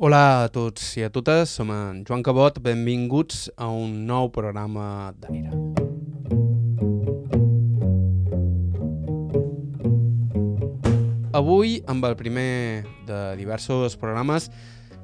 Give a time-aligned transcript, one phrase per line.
[0.00, 5.12] Hola a tots i a totes, som en Joan Cabot, benvinguts a un nou programa
[5.20, 5.52] de Mira.
[11.36, 14.48] Avui, amb el primer de diversos programes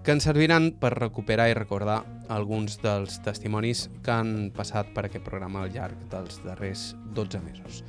[0.00, 2.00] que ens serviran per recuperar i recordar
[2.32, 7.84] alguns dels testimonis que han passat per aquest programa al llarg dels darrers 12 mesos.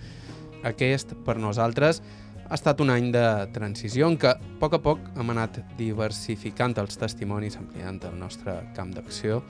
[0.67, 2.03] Aquest, per nosaltres,
[2.47, 6.77] ha estat un any de transició en què a poc a poc hem anat diversificant
[6.79, 9.41] els testimonis, ampliant el nostre camp d'acció.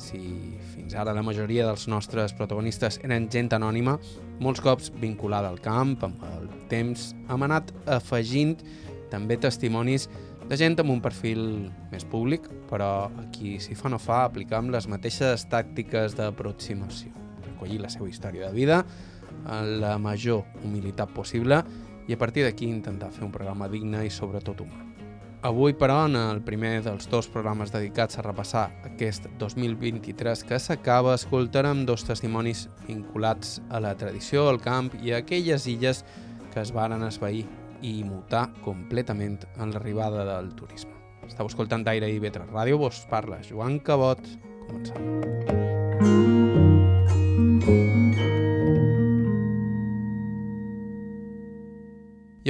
[0.00, 0.20] Si
[0.72, 3.98] fins ara la majoria dels nostres protagonistes eren gent anònima,
[4.40, 8.56] molts cops vinculada al camp, amb el temps, hem anat afegint
[9.12, 10.08] també testimonis
[10.48, 11.42] de gent amb un perfil
[11.92, 17.12] més públic, però aquí, si fa no fa, aplicam les mateixes tàctiques d'aproximació.
[17.44, 18.80] Recollir la seva història de vida,
[19.44, 21.60] la major humilitat possible
[22.10, 24.82] i a partir d'aquí intentar fer un programa digne i sobretot humà.
[25.46, 31.14] Avui, però, en el primer dels dos programes dedicats a repassar aquest 2023 que s'acaba,
[31.14, 36.02] escoltarem dos testimonis vinculats a la tradició, al camp i a aquelles illes
[36.50, 37.46] que es varen esvair
[37.80, 40.98] i mutar completament en l'arribada del turisme.
[41.30, 44.26] Estau escoltant Aire i Vetre Ràdio, vos parla Joan Cabot.
[44.66, 45.08] Comencem.
[47.70, 47.99] I ho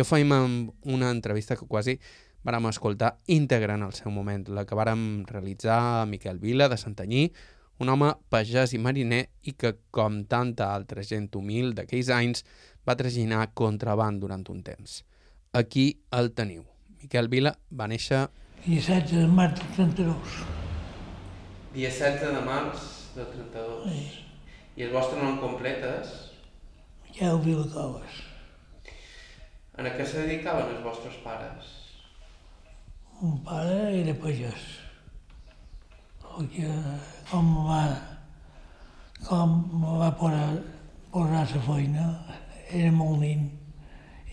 [0.07, 1.97] feim amb una entrevista que quasi
[2.47, 6.79] vàrem escoltar íntegra en el seu moment, la que vàrem realitzar a Miquel Vila de
[6.81, 7.27] Santanyí,
[7.81, 12.45] un home pagès i mariner i que, com tanta altra gent humil d'aquells anys,
[12.87, 15.03] va traginar contraband durant un temps.
[15.53, 16.65] Aquí el teniu.
[17.03, 18.29] Miquel Vila va néixer...
[18.65, 20.41] Dia 16 de març del 32.
[21.75, 23.87] Dia 16 de març del 32.
[23.89, 24.27] Sí.
[24.77, 26.13] I el vostre nom complet és?
[27.09, 28.30] Miquel Vilacoves.
[29.81, 31.69] En què se dedicaven els vostres pares?
[33.17, 34.65] Mon pare era pagès.
[37.31, 37.79] Com va,
[39.25, 39.55] com
[40.03, 40.51] va posar,
[41.15, 42.05] posar a la feina,
[42.69, 43.47] era molt nin,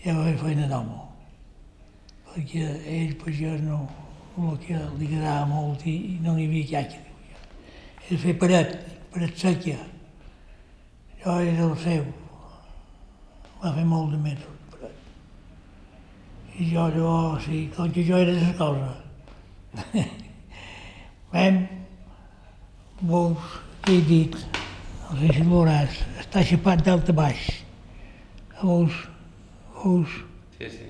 [0.02, 0.98] i va fer feina d'home.
[2.28, 3.80] Perquè ell, pagès, no,
[4.36, 7.08] el que li agradava molt i, no n'hi havia diu.
[8.04, 8.76] Era fer paret,
[9.16, 9.80] paret seca.
[11.24, 12.06] Jo era el seu.
[13.64, 14.57] Va fer molt de mesos.
[16.58, 18.96] I jo, jo, sí, com que jo era de cosa.
[21.32, 21.60] Vam,
[23.00, 23.38] vos
[23.86, 24.34] he dit,
[25.20, 27.44] sé si veuràs, està xapat d'alta baix.
[28.62, 28.96] Vos,
[29.78, 30.16] vos,
[30.58, 30.88] Sí, sí.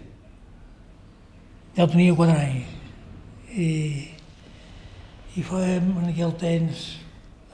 [1.77, 2.75] ja tenia quatre anys.
[3.53, 3.69] I,
[5.37, 6.87] i fèiem en aquell temps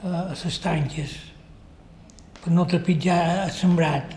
[0.03, 1.17] a, a les tanques,
[2.39, 4.15] per no trepitjar el sembrat.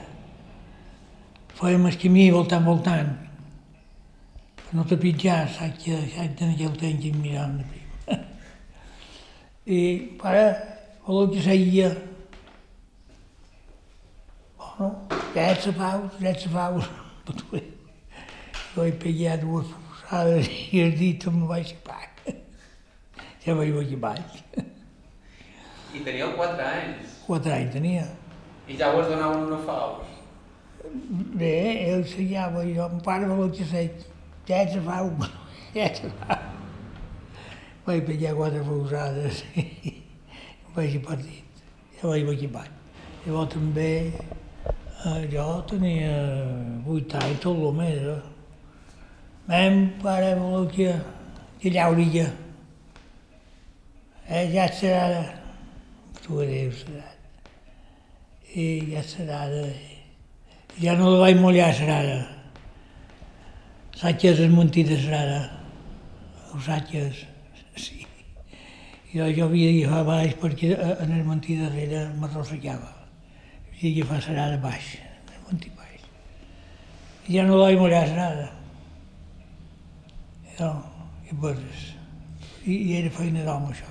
[1.59, 3.17] Fèiem el camí voltant, voltant,
[4.69, 7.85] per no trepitjar, saps que, saps que en aquell temps que mirant de prim.
[9.67, 9.79] I,
[10.21, 10.45] pare,
[11.07, 11.91] voleu que seguia?
[14.59, 16.89] Bueno, ja ets a paus, ja ets a paus.
[18.75, 22.05] Jo he pegat dues posades i el dit em vaig xapar.
[23.45, 24.43] Ja vaig aquí baix.
[25.95, 27.17] I teníeu 4 anys.
[27.25, 28.05] Quatre anys tenia.
[28.69, 30.05] I ja vos donaven una faus.
[31.41, 31.57] Bé,
[31.89, 33.65] ell seguiava i jo, em pare vol que
[34.49, 34.77] ja ets
[36.09, 36.49] a pau.
[37.87, 39.95] Vaig pegar quatre posades i
[40.75, 41.63] vaig partit.
[42.01, 42.75] Ja vaig baix.
[43.25, 46.13] Llavors també eh, jo tenia
[46.85, 48.05] vuit anys, tot el més.
[48.13, 48.21] Eh?
[49.49, 50.93] Mem pare voleu que,
[51.61, 52.29] que llauria.
[54.29, 55.23] Eh, ja serà,
[56.23, 57.07] tu eres, serà.
[58.55, 59.69] I ja serà, de...
[60.81, 62.01] ja no la vaig mullar, serà.
[62.07, 62.38] Saps
[64.21, 65.41] que és mentida, serà.
[66.65, 67.25] Saps que és,
[67.77, 68.05] sí.
[69.13, 72.93] Jo, jo havia d'agafar baix perquè a- en el mentí darrere m'arrossegava.
[73.73, 74.97] Havia d'agafar serada baix,
[75.51, 76.03] mentí baix.
[77.29, 78.51] I ja no vaig mullar, serà.
[80.61, 80.71] No,
[81.31, 81.85] i coses.
[82.67, 83.87] I, I era feina d'home, això.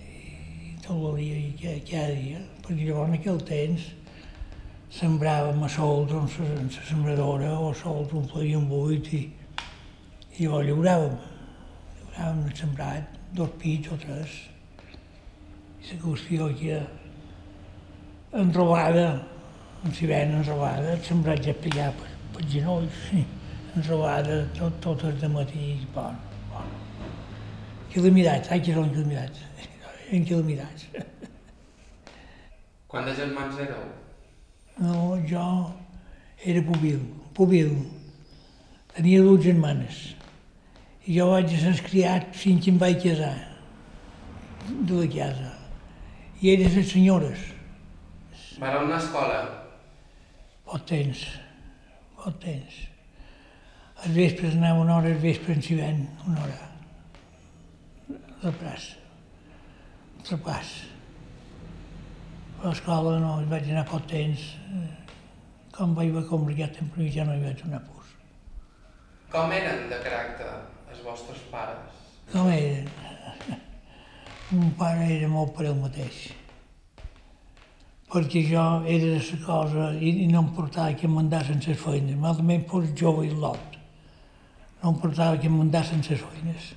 [0.00, 3.86] I tot dia, i cada, dia, perquè llavors en aquell temps
[4.90, 9.20] sembràvem a sols en la, en sembradora o sols un feien buit i,
[10.36, 11.18] i llavors llauràvem.
[12.00, 14.38] Llauràvem el sembrat, dos pits o tres.
[15.80, 16.80] I la qüestió que
[18.40, 19.06] enrobada,
[19.84, 23.24] en si ven enrobada, el sembrat ja pillar per, per genolls, sí.
[23.76, 26.18] enrobada tot, tot el matí, bon,
[26.50, 26.76] bon.
[27.94, 29.46] Calamidats, saps que són calamidats?
[30.10, 30.88] En calamidats.
[32.90, 33.84] Quantes germans éreu?
[34.80, 35.46] No, jo
[36.44, 37.00] era pubil,
[37.36, 37.74] pubil.
[38.94, 40.00] Tenia dues germanes
[41.06, 43.34] I jo vaig ser criat fins que em vaig casar
[44.68, 45.52] de la casa.
[46.40, 47.40] I elles les senyores,
[48.60, 49.40] anar a una escola.
[50.64, 51.24] pot temps,
[52.16, 52.76] pot temps.
[54.04, 56.68] Els vespres anava una hora, els vespres s'hi ven una hora.
[58.44, 58.96] La plaça,
[60.30, 60.70] el pas.
[62.60, 64.40] A l'escola no, hi vaig anar pot temps.
[65.72, 68.10] Com vaig veure complicat temps, ja no hi vaig donar pus.
[69.32, 70.50] Com eren de caràcter
[70.92, 72.02] els vostres pares?
[72.34, 72.90] Com eren?
[74.52, 76.20] Mon pare era molt per ell mateix.
[78.12, 81.80] Perquè jo era de la cosa i, i no em portava que em mandassin les
[81.80, 82.20] feines.
[82.20, 83.80] Malament fos jove i lot.
[84.82, 86.70] No em portava que em mandassin les feines.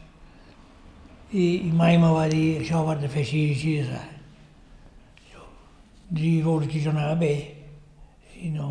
[1.33, 4.12] I, I mai me va dir, això ho has de fer així i així.
[6.09, 7.35] Diria veure que jo anava bé.
[8.43, 8.69] I no,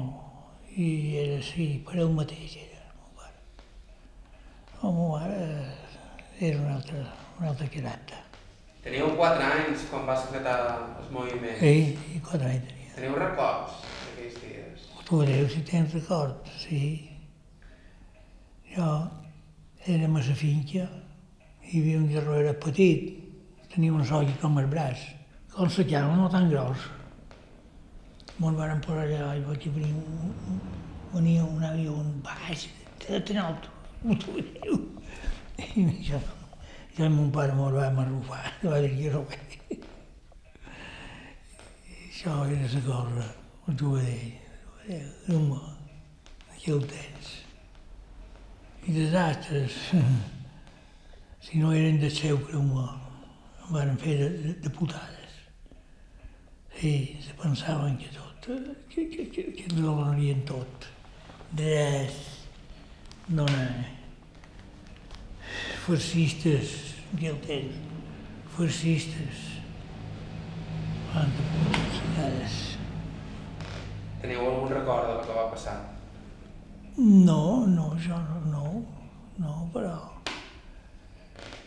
[0.76, 0.88] i
[1.20, 2.82] era així, per ell mateix era,
[3.19, 3.38] pare.
[4.82, 7.05] El meu mare eh, era un altre,
[7.38, 8.20] un altre caràcter.
[8.82, 10.56] Teníeu 4 anys quan va secretar
[10.99, 11.62] els moviments.
[11.62, 12.94] Ell, i quatre anys tenia.
[12.96, 14.87] Teniu records d'aquells dies?
[15.06, 16.82] Tu veureu si tens record, sí.
[18.73, 18.88] Jo
[19.87, 20.88] érem a la finca,
[21.69, 23.12] hi havia un gerro, era petit,
[23.73, 25.06] tenia una solla com el braç,
[25.55, 26.90] com la no tan gros.
[28.43, 30.31] Me'n van posar allà i vaig venir un,
[31.15, 32.65] un, un avió un baix,
[33.05, 33.50] de tan ho
[34.03, 34.81] veureu.
[35.77, 36.19] I jo,
[36.97, 39.23] jo mon pare me'l va marrufar, va dir que no.
[42.09, 43.29] Això era la cosa,
[43.69, 45.06] ho tu veureu,
[45.37, 45.61] home,
[46.56, 47.31] aquell temps.
[48.89, 49.79] I desastres,
[51.47, 52.91] si no eren de seu, creu-me,
[53.62, 55.41] em van fer de, de, de putades.
[56.81, 60.87] Sí, se pensaven que tot, que, que, que, que donarien tot.
[63.29, 63.87] No anar.
[65.87, 66.94] Fascistes,
[67.47, 67.75] temps,
[68.56, 69.43] fascistes.
[71.12, 72.56] Quanta putades.
[74.23, 75.77] Teniu algun record del que va passar?
[76.99, 78.67] No, no, això no, no,
[79.39, 79.94] no, però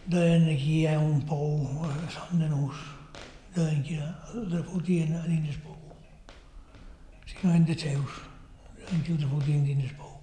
[0.07, 1.55] deien aquí hi ha un pou
[1.87, 2.83] a Sant Denús,
[3.55, 4.01] deien que
[4.35, 5.74] el fotien a dins el pou.
[7.45, 8.13] Eren de seus,
[8.89, 10.15] que el fotien dins el pou.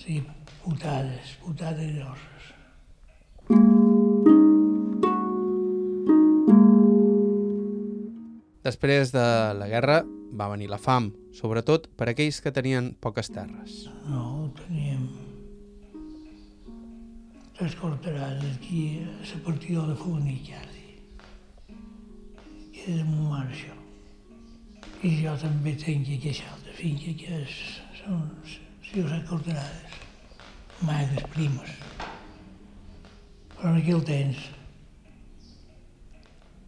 [0.00, 0.14] Sí,
[0.62, 2.46] putades, putades grosses.
[8.64, 9.26] Després de
[9.58, 9.98] la guerra
[10.40, 13.82] va venir la fam, sobretot per aquells que tenien poques terres.
[14.08, 15.04] No, teníem
[17.58, 20.80] tres corterades aquí a la partida de quasi.
[22.72, 23.79] Que el meu mare, això.
[25.00, 27.54] I jo també tinc aquesta altra finca, que és,
[28.02, 28.50] són o
[28.90, 29.94] set corterades,
[30.84, 31.70] magres, primes.
[33.54, 34.42] Però en aquell temps,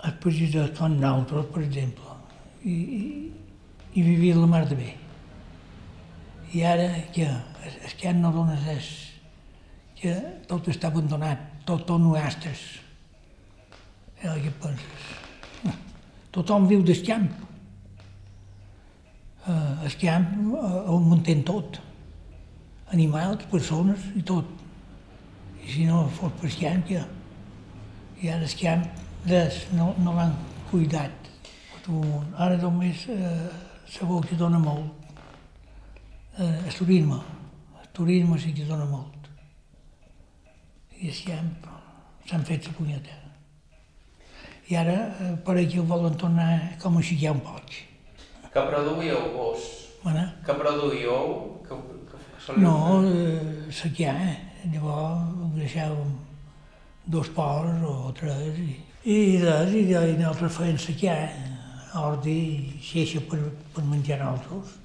[0.08, 2.16] els pagesos com nosaltres, per exemple,
[2.64, 3.02] i, i,
[4.00, 4.90] i vivien la mar de bé.
[6.56, 8.90] I ara que el, el camp no dona res,
[10.00, 10.16] que
[10.48, 12.64] tot està abandonat, tot, tot no gastes.
[14.22, 15.08] I ara què penses?
[16.32, 17.28] Tothom viu del camp.
[19.46, 21.80] El camp uh, ho mantén tot.
[22.94, 24.46] Animals, persones i tot.
[25.62, 27.02] I si no fos per.
[28.22, 28.84] I ara el camp,
[29.26, 30.34] res, no, no l'han
[30.70, 31.30] cuidat.
[32.38, 33.48] Ara només eh,
[33.90, 35.02] sabeu que dona molt
[36.38, 37.18] eh, el turisme.
[37.80, 39.26] El turisme sí que dona molt.
[41.02, 41.66] I camp
[42.30, 43.18] s'han fet la punyeta.
[44.70, 47.74] I ara eh, per aquí ho volen tornar com a xiquar un poc.
[48.52, 49.68] Que produïeu vos?
[50.02, 51.60] Bueno, Que produïeu?
[51.66, 51.76] Que,
[52.44, 54.68] que no, eh, sequiar, eh?
[54.72, 56.10] llavors deixàvem
[57.06, 58.74] dos ports o tres i,
[59.08, 61.30] i res, i, i nosaltres feien sequiar,
[62.02, 63.40] ordi i xeixa per,
[63.74, 64.76] per menjar nosaltres.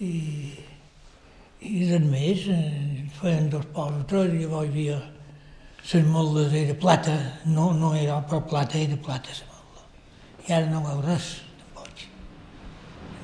[0.00, 0.12] I,
[1.70, 4.98] i res més, eh, feien dos ports o tres, i llavors hi havia
[5.92, 7.14] les moldes era plata,
[7.46, 9.86] no, no era per plata, era plata la molda.
[10.48, 11.30] I ara no veu res.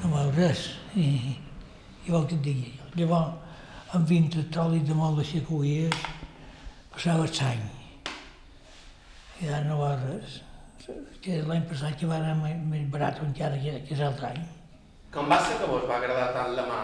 [0.07, 0.61] No veu res.
[0.95, 1.35] I,
[2.07, 2.69] i vol que et digui.
[2.97, 3.35] Llavors,
[3.97, 5.97] amb 20 trolis de molt de xecuies,
[6.95, 7.65] passava l'any.
[9.43, 10.39] I ara no va res.
[11.25, 14.45] Que l'any passat que va anar més, més barat encara que, que l'altre any.
[15.13, 16.81] Com va ser que vos va agradar tant la mà?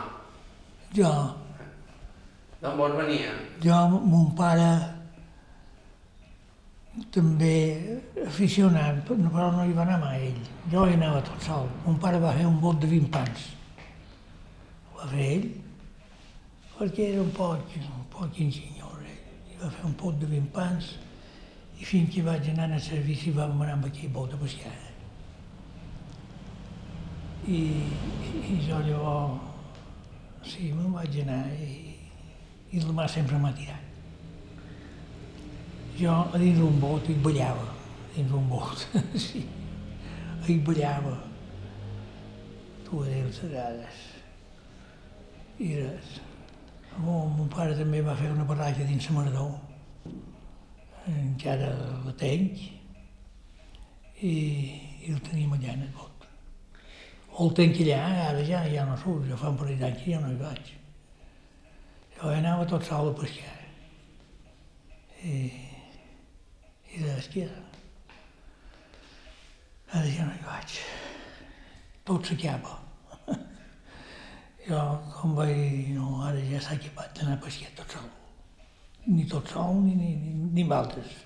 [0.97, 1.12] Jo,
[2.62, 3.31] D'on vos venia?
[3.62, 4.67] jo, mon pare,
[7.12, 7.56] també
[8.26, 10.40] aficionat, però no hi va anar mai ell.
[10.72, 11.68] Jo hi anava tot sol.
[11.87, 13.46] Mon pare va fer un bot de 20 pans.
[14.90, 15.46] Ho va fer ell,
[16.76, 19.22] perquè era un poc, un poc enginyós ell.
[19.54, 20.92] I va fer un pot de 20 pans
[21.80, 24.75] i fins que vaig anar al servici vam anar amb aquell bot a pescar.
[27.49, 27.62] I,
[28.52, 29.40] i jo llavors,
[30.46, 31.96] sí, me'n vaig anar i,
[32.70, 33.91] i mar sempre m'ha tirat.
[36.02, 37.68] Jo a dins d'un bot hi ballava,
[38.16, 38.80] dins d'un bot,
[39.25, 39.44] sí,
[40.49, 41.14] hi ballava.
[42.88, 44.00] Tu adéu vegades.
[45.62, 46.16] I res.
[47.04, 49.47] Mon, mon pare també va fer una barraja dins la Maradó,
[51.14, 51.71] encara
[52.02, 52.66] la tenc,
[54.26, 54.35] i,
[55.06, 56.28] i el tenim allà en el bot.
[57.30, 60.21] O el tenc allà, ara ja, ja no surt, jo fa un parell d'anys ja
[60.21, 60.78] no hi vaig.
[62.18, 63.61] Jo anava tot sol a pescar.
[65.23, 65.71] I,
[66.92, 67.49] i de que
[69.92, 70.78] ara ja no hi vaig.
[72.04, 72.78] Tot s'acaba.
[74.66, 74.80] Jo,
[75.16, 78.08] com vaig dir, no, ara ja s'ha equipat d'anar a pescar tot sol.
[79.06, 81.16] Ni tot sol, ni, ni, ni, ni amb altres.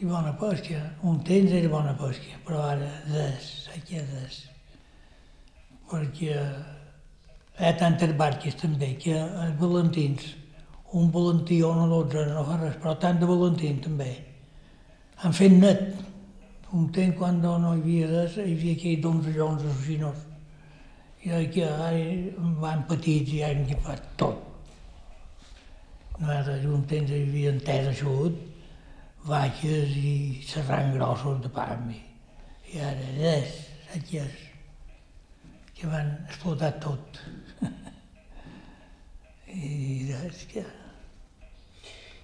[0.00, 0.80] I bona pesca.
[1.08, 4.40] Un temps era bona pesca, però ara des, aquí des.
[5.92, 10.32] Perquè hi ha tantes barques també, que els valentins,
[10.92, 14.10] un valentí o una dotzena no fa res, però tant de valentins també.
[15.22, 15.86] Han fet net.
[16.72, 20.28] Un temps quan no hi havia res, hi havia aquells d'onze llons assassinors
[21.22, 24.40] i que ara van petits i han agafat tot.
[26.18, 28.40] Nosaltres un temps hi havia terra xut,
[29.28, 30.14] vaques i
[30.48, 31.86] serrans grossos de pam.
[31.94, 32.00] I,
[32.72, 33.54] i ara res,
[33.92, 34.42] saquies,
[35.78, 37.22] que van explotar tot.
[39.54, 40.66] I res, que...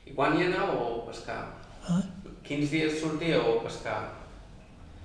[0.08, 1.42] I quan hi anàveu a pescar?
[1.92, 2.02] Eh?
[2.46, 3.98] Quins dies sortíeu a pescar?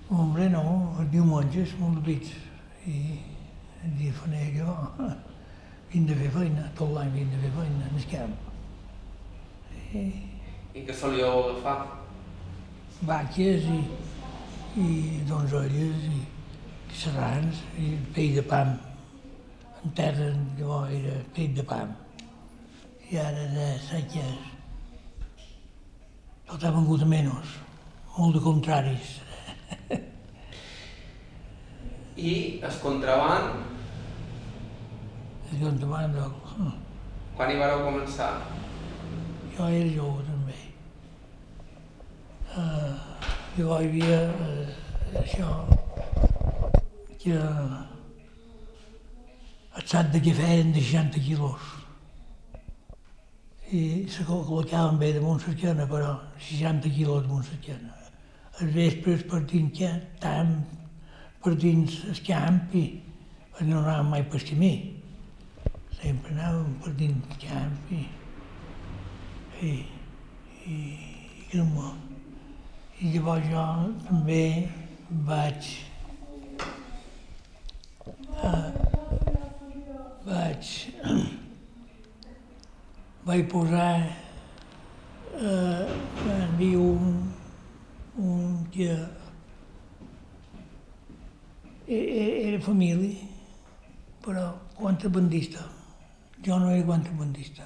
[0.10, 0.64] Hombre, no,
[1.00, 2.32] els diumenges, molt bits.
[2.88, 3.00] I
[3.84, 4.76] el dia faner jo,
[5.92, 8.38] vinc de fer feina, tot l'any vinc de fer feina el camp.
[9.94, 10.06] I
[10.74, 11.78] I què solíeu agafar?
[13.04, 13.82] vaques i,
[14.80, 14.88] i
[15.28, 16.22] donzolles i,
[16.94, 18.72] i serrans i pell de pam.
[19.84, 21.92] En terra llavors era pell de pam.
[23.12, 24.53] I ara de seques
[26.48, 27.54] tot ha vengut a menys,
[28.18, 29.20] molt de contraris.
[32.18, 32.34] I
[32.70, 33.44] es contraban,
[35.54, 36.14] És que endavant,
[37.38, 38.32] quan hi vareu començar?
[39.56, 40.56] jo era jove també.
[42.54, 42.94] Uh,
[43.58, 45.50] llavors hi havia uh, això
[47.22, 47.38] que
[49.78, 51.70] el sac de cafè eren de 60 quilos
[53.74, 57.96] i se col·locaven bé de Montsercana, però 60 quilos de Montsercana.
[58.62, 60.52] Els vespres per dins que estàvem
[61.44, 62.84] per dins el camp i
[63.66, 64.74] no anàvem mai pel camí.
[65.98, 68.04] Sempre anàvem per dins el camp i,
[69.64, 69.74] i,
[70.70, 71.94] i, i que no
[73.02, 73.68] I llavors jo
[74.08, 74.44] també
[75.28, 75.70] vaig
[78.38, 78.68] eh,
[80.28, 80.76] vaig
[83.26, 84.00] vaig posar
[85.40, 85.86] eh,
[86.26, 87.34] van dir un,
[88.20, 88.90] un que
[91.88, 93.16] e- e- era família,
[94.24, 95.64] però contrabandista.
[96.46, 97.64] Jo no era contrabandista.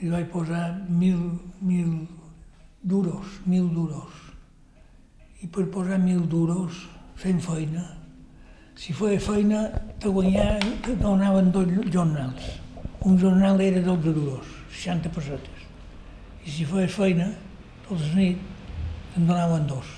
[0.00, 1.20] I vaig posar mil,
[1.60, 2.06] mil
[2.82, 4.12] duros, mil duros.
[5.42, 6.86] I per posar mil duros,
[7.16, 7.84] fent feina,
[8.76, 9.68] si feia feina,
[10.00, 12.65] te guanyava, te donaven dos jornals.
[13.06, 15.66] Un jornal era 12 duros, 60 pessetes.
[16.42, 17.28] I si feies feina,
[17.86, 18.38] tota la nit,
[19.14, 19.92] te'n donaven dos.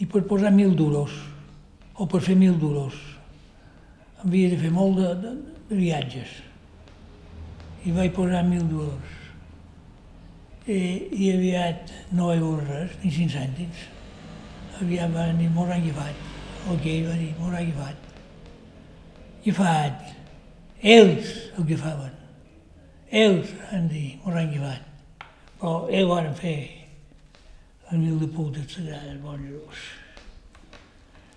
[0.00, 1.12] I per posar mil duros,
[1.92, 2.96] o per fer mil duros,
[4.22, 5.32] havia de fer molt de, de,
[5.68, 6.32] de viatges.
[7.84, 9.18] I vaig posar mil duros.
[10.64, 10.78] I,
[11.20, 13.84] i aviat no hi hagut res, ni cinc cèntims.
[14.80, 16.24] Aviat van dir, mos han agafat.
[16.80, 18.08] Que va dir, mos han agafat.
[19.42, 20.16] Agafat.
[20.82, 22.12] Ells el agafaven.
[23.10, 24.86] Ells han dit, mos han agafat.
[25.60, 26.58] Però ells van fer
[27.90, 29.88] el mil de putes sagrades, bons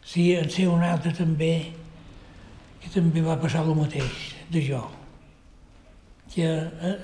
[0.05, 1.73] Sí, en sé un altre també,
[2.79, 4.81] que també va passar el mateix, de jo,
[6.29, 6.95] que eh,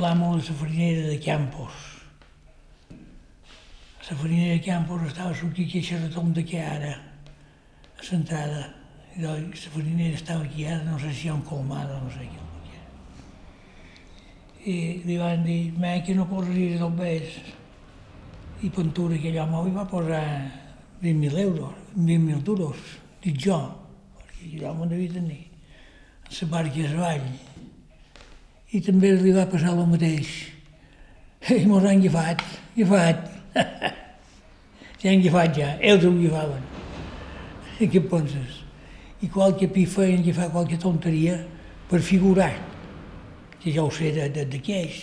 [0.00, 1.72] l'amo de la farinera de Campos.
[4.08, 6.94] La farinera de Campos estava sortint aquí a Xerratom de que ara,
[7.98, 8.79] a l'entrada,
[9.18, 12.46] la farinera estava aquí ara, no sé si hi un colmada no sé què.
[14.70, 14.76] I
[15.06, 17.36] li van dir, me, que no posaries del bes.
[18.60, 20.24] I Ventura, aquell home, li va posar
[21.02, 22.76] 20.000 euros, 20.000 duros,
[23.24, 23.56] dic jo,
[24.18, 25.46] perquè allò m'ho devia tenir.
[26.28, 27.30] En la barca es vall.
[28.70, 30.28] i també li va passar el mateix.
[31.62, 32.44] I mos han agafat,
[32.76, 33.24] agafat.
[35.00, 36.66] ja han agafat ja, ells ho agafaven.
[37.80, 38.59] I què penses?
[39.20, 41.36] I qualque pi feien agafar qualque tonteria
[41.90, 42.54] per figurar,
[43.60, 45.02] que ja ho sé de, de, de queix.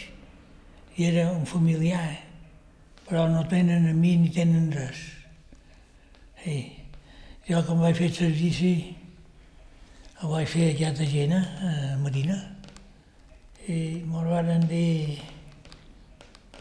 [0.98, 2.18] I era un familiar,
[3.06, 5.04] però no tenen a mi ni tenen res.
[6.44, 6.60] Sí.
[7.48, 8.74] Jo quan vaig fer servici,
[10.18, 12.42] el vaig fer a aquesta gent, a Marina,
[13.68, 15.20] y me van dir,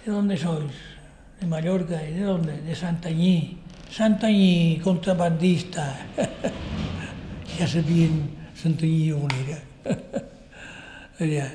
[0.04, 0.74] ¿de dónde sois?
[1.40, 2.60] De Mallorca, ¿y de dónde?
[2.62, 3.58] De Santañí.
[3.90, 6.06] Santañí, contrabandista.
[7.58, 9.60] ya sabían Santañí on era.
[11.20, 11.52] Allá,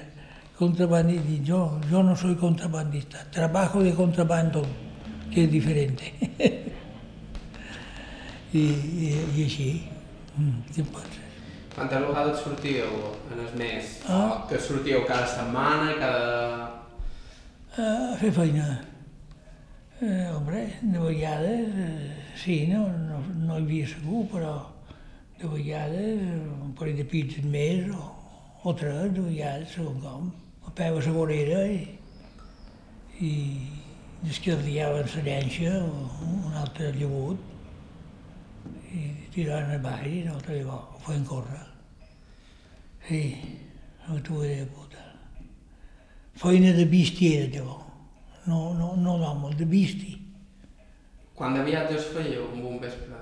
[0.58, 1.44] contrabandista.
[1.44, 4.64] Yo, yo no soy contrabandista, trabajo de contrabando,
[5.34, 6.14] que es diferente.
[8.54, 9.68] I, i, i així,
[10.36, 11.22] mm, què passa?
[11.72, 13.94] Quantes vegades sortíeu en el mes?
[14.12, 14.44] Ah.
[14.50, 16.68] Que sortíeu cada setmana, cada...
[17.80, 18.66] A fer feina.
[20.02, 24.52] Eh, hombre, de vegades, eh, sí, no, no, no hi havia segur, però
[25.42, 26.22] de vegades
[26.62, 28.10] un parell de pits més o,
[28.64, 30.28] o tres, de vegades, segons com.
[30.68, 31.80] A peu a la vorera i,
[33.26, 33.32] i
[34.22, 37.50] descardiaven la llenxa o un altre llevut
[38.94, 41.64] i tiraven avall i l'altre llavors ho feien córrer.
[43.08, 43.24] Sí,
[44.06, 45.08] no t'ho he de puta.
[46.38, 47.88] Feina de bisti era llavors.
[48.46, 50.16] No, no, no d'home, de bisti.
[51.38, 53.21] Quant de viatges fèieu un vespre?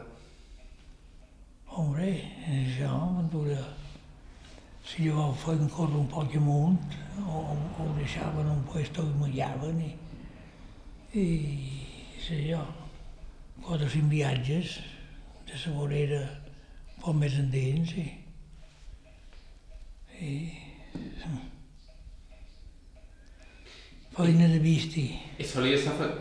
[1.79, 2.09] Hombre,
[2.51, 3.59] això, Ventura,
[4.83, 9.93] si llavors feien córrer un poc amunt, o, o deixaven un puesto i mullaven, i,
[11.23, 11.23] i
[12.25, 12.59] sé jo,
[13.63, 14.75] quatre cinc viatges
[15.47, 16.19] de la vorera
[16.99, 18.05] poc més endins, i,
[20.19, 20.35] i
[24.19, 24.59] feina de.
[24.67, 25.07] Bisti.
[25.39, 26.13] I solia ser,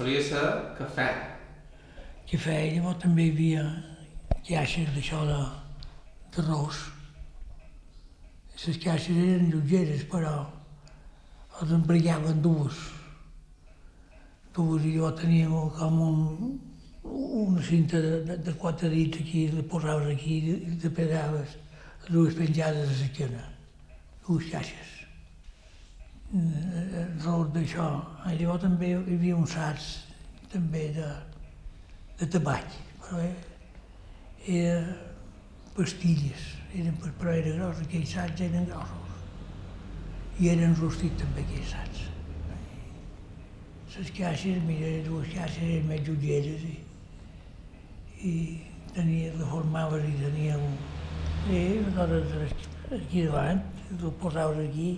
[0.00, 0.50] solia ser
[0.80, 1.10] cafè.
[2.32, 3.70] feia, llavors també hi havia
[4.46, 5.38] caixes d'això de,
[6.34, 6.80] d'arròs.
[8.62, 10.34] Les caixes eren lleugeres, però
[11.60, 12.78] els empregaven dues.
[14.54, 16.20] Dues i jo tenia com un,
[17.02, 21.56] una cinta de, de, de quatre dits aquí, la posaves aquí i te pegaves
[22.08, 23.44] dues penjades a l'esquena,
[24.26, 24.90] dues caixes.
[26.32, 27.88] Eh, Arròs d'això.
[28.30, 29.88] I llavors també hi havia uns sacs
[30.52, 31.08] també de,
[32.20, 33.51] de tabac, però eh,
[34.46, 34.96] era
[35.76, 38.98] pastilles, eren, per- però era gros, aquells sacs eren grossos.
[40.40, 42.08] I eren rostits també aquells sacs.
[43.92, 46.78] Les caixes, mira, dues caixes eren més jutgeres i,
[48.24, 48.34] i
[48.94, 50.76] tenia, la formaves i tenia un...
[51.42, 51.60] Sí,
[51.98, 52.52] aleshores
[52.96, 53.60] aquí davant,
[53.92, 54.90] el posaves aquí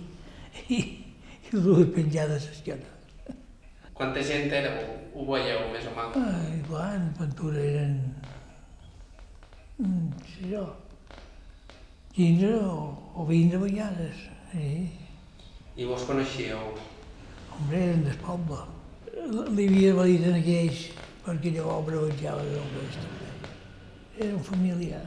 [0.69, 2.91] i, i dues penjades a l'esquena.
[3.95, 4.95] Quanta gent éreu?
[5.15, 6.15] Ho veieu, més o menys?
[6.21, 7.99] Ai, clar, en Ventura eren...
[9.77, 10.65] mm, sé jo,
[12.15, 12.75] 15 o,
[13.15, 14.15] o 20 vegades,
[14.51, 14.91] sí.
[15.75, 16.61] I vos coneixíeu?
[17.51, 18.61] Hombre, eren del poble.
[19.55, 20.85] Li havia dit en aquells,
[21.25, 23.51] perquè llavors brevetjava del best, també.
[24.17, 25.03] Era un familiar.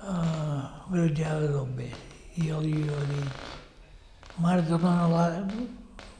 [0.00, 2.14] Ah, brevetjava del best.
[2.36, 3.42] I jo li havia dit,
[4.38, 5.26] mare, torna la,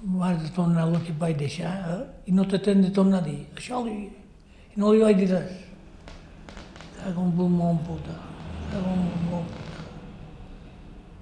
[0.02, 2.02] mare de tornar el que et vaig deixar eh?
[2.26, 3.44] i no t'hem de tornar a dir.
[3.56, 3.96] Això li
[4.76, 5.62] I no li vaig dir res.
[7.06, 8.16] En un món puta.
[8.74, 9.66] En un món puta.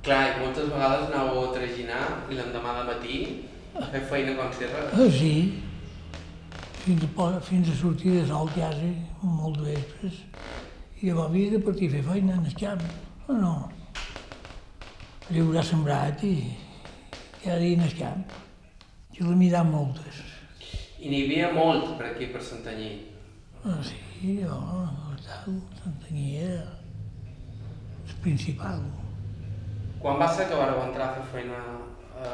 [0.04, 3.20] Clar, i moltes vegades anàveu a traginar i l'endemà de matí
[3.76, 4.90] a fer feina com si res.
[4.92, 5.34] Ah, sí.
[6.84, 8.90] Fins a, fins a sortir de sol quasi,
[9.22, 10.20] molt de vespres.
[11.00, 12.84] I llavors havia de partir a fer feina en el camp.
[13.28, 13.54] O no?
[15.32, 16.34] Llaurar sembrat i
[17.42, 18.36] cada dia en el camp.
[19.16, 20.20] I l'he mirat moltes.
[21.00, 22.92] I n'hi havia molt per aquí, per Santanyí.
[23.64, 23.96] Ah, sí,
[24.42, 24.60] jo,
[25.26, 26.62] tal, Santanyí era
[28.04, 28.84] el principal.
[30.04, 31.60] Quan va ser que vareu entrar a fer feina
[32.20, 32.32] a,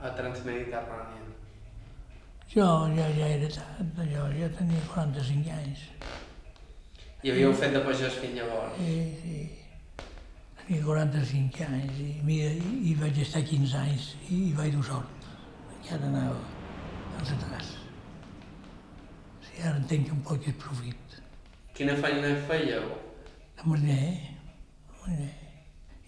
[0.00, 1.26] a Transmediterrània?
[2.48, 2.66] Jo
[2.96, 5.82] ja, ja era tant, jo ja tenia 45 anys.
[7.22, 8.78] I havíeu fet de pagès fins llavors?
[8.78, 9.40] Sí, sí.
[10.62, 15.28] Tenia 45 anys i, mira, i, vaig estar 15 anys i, i vaig dur sort.
[15.82, 16.40] Que ara anava
[17.18, 17.74] als atrás.
[19.44, 21.07] Sí, ara entenc un poc el profit.
[21.78, 22.86] Quina feina fèieu?
[23.54, 24.14] De mariner,
[24.98, 25.28] mariner.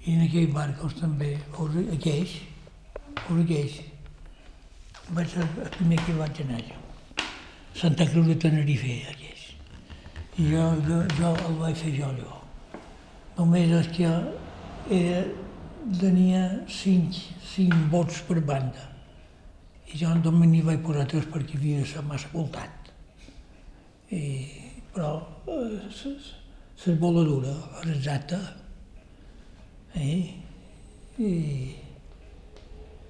[0.03, 1.29] I en aquell barcos també,
[1.95, 2.33] aquells,
[3.21, 3.77] aquells.
[5.15, 6.79] Va ser el primer que vaig anar jo.
[7.79, 9.45] Santa Cruz de Tenerife, aquells.
[10.43, 12.41] I jo, jo, jo el vaig fer jo, allò.
[13.37, 14.11] Només és que
[14.97, 15.21] era
[16.01, 16.41] tenia
[16.81, 17.21] cinc,
[17.53, 18.89] cinc vots per banda.
[19.87, 22.91] I jo només n'hi vaig posar tres perquè havia de ser massa voltat.
[24.11, 24.19] I,
[24.95, 25.81] però eh,
[26.85, 28.57] la voladura era exacta.
[29.95, 30.35] Eh?
[31.17, 31.75] I,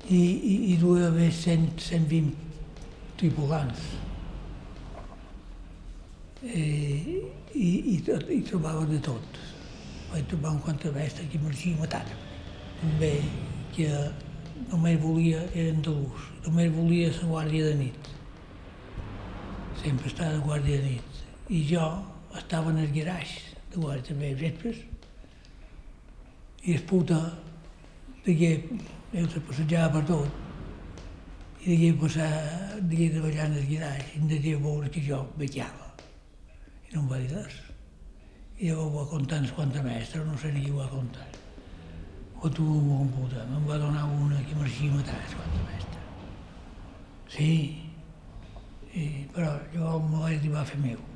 [0.08, 2.34] i, i, i duia haver 100, 120
[3.16, 3.80] tripulants.
[6.42, 9.38] I, i, i, i trobava de tot.
[10.10, 12.02] Vaig trobar un contrabesta que emergia i matar
[12.80, 13.12] També
[13.76, 13.90] que
[14.70, 18.10] només volia, era andalús, només volia la guàrdia de nit.
[19.82, 21.20] Sempre estava de guàrdia de nit.
[21.50, 21.84] I jo
[22.38, 23.34] estava en el garaix
[23.72, 24.80] de guàrdia també, vespres,
[26.62, 27.18] i el puta
[28.26, 28.52] degué,
[29.16, 30.38] ell se passejava per tot,
[31.60, 32.30] i degué passar,
[32.80, 35.90] degué treballar en el garaix, i em degué veure que jo vetllava
[36.90, 37.58] i no em va dir res.
[38.60, 41.26] I llavors va comptar uns quants mestres, no sé ni qui ho va comptar.
[42.42, 42.64] O tu,
[42.96, 46.08] un puta, me'n va donar una que m'arxia matar, els quants mestres.
[47.36, 47.52] Sí,
[48.90, 51.09] i, però jo me vaig arribar a fer meu.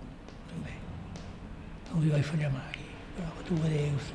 [1.94, 2.80] No li vaig fallar mai,
[3.14, 4.08] però que tu veus,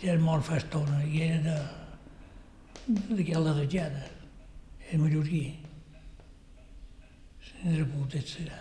[0.00, 1.56] ja era molt fa estona i era de,
[3.10, 4.06] d'aquella desitjada,
[4.88, 5.42] era mallorquí.
[7.66, 8.54] Era puta, etc.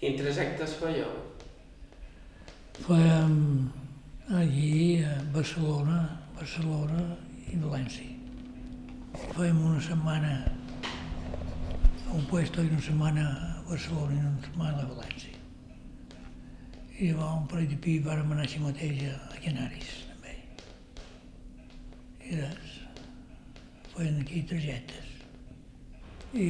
[0.00, 1.12] Quin trajecte es fèieu?
[2.82, 3.36] Fèiem
[4.40, 6.00] allí a Barcelona,
[6.34, 7.04] Barcelona
[7.52, 8.10] i València.
[9.36, 10.34] Fèiem una setmana
[12.08, 15.33] a un puesto i una setmana a Barcelona i una setmana a València.
[16.94, 20.36] I llavors un parell de pi vàrem anar així mateix a Canaris, també.
[22.28, 22.76] I res,
[23.94, 25.10] feien aquí trajectes.
[26.34, 26.48] I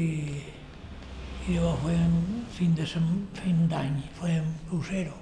[1.44, 2.12] i llavors fèiem
[2.56, 5.18] fin de fin d'any, fèiem crucero.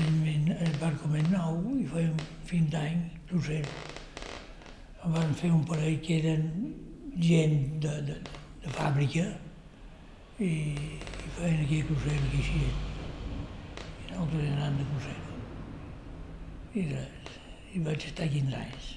[0.00, 2.14] El, el barco més nou i fèiem
[2.48, 3.68] fin d'any crucero.
[5.04, 6.48] Vam fer un parell que eren
[7.20, 8.16] gent de, de,
[8.64, 9.28] de fàbrica
[10.40, 12.87] i, i feien aquí crucero, aquí així.
[14.18, 15.34] I nosaltres anàvem de crucero.
[16.74, 17.36] I res,
[17.70, 18.88] i vaig estar 15 anys.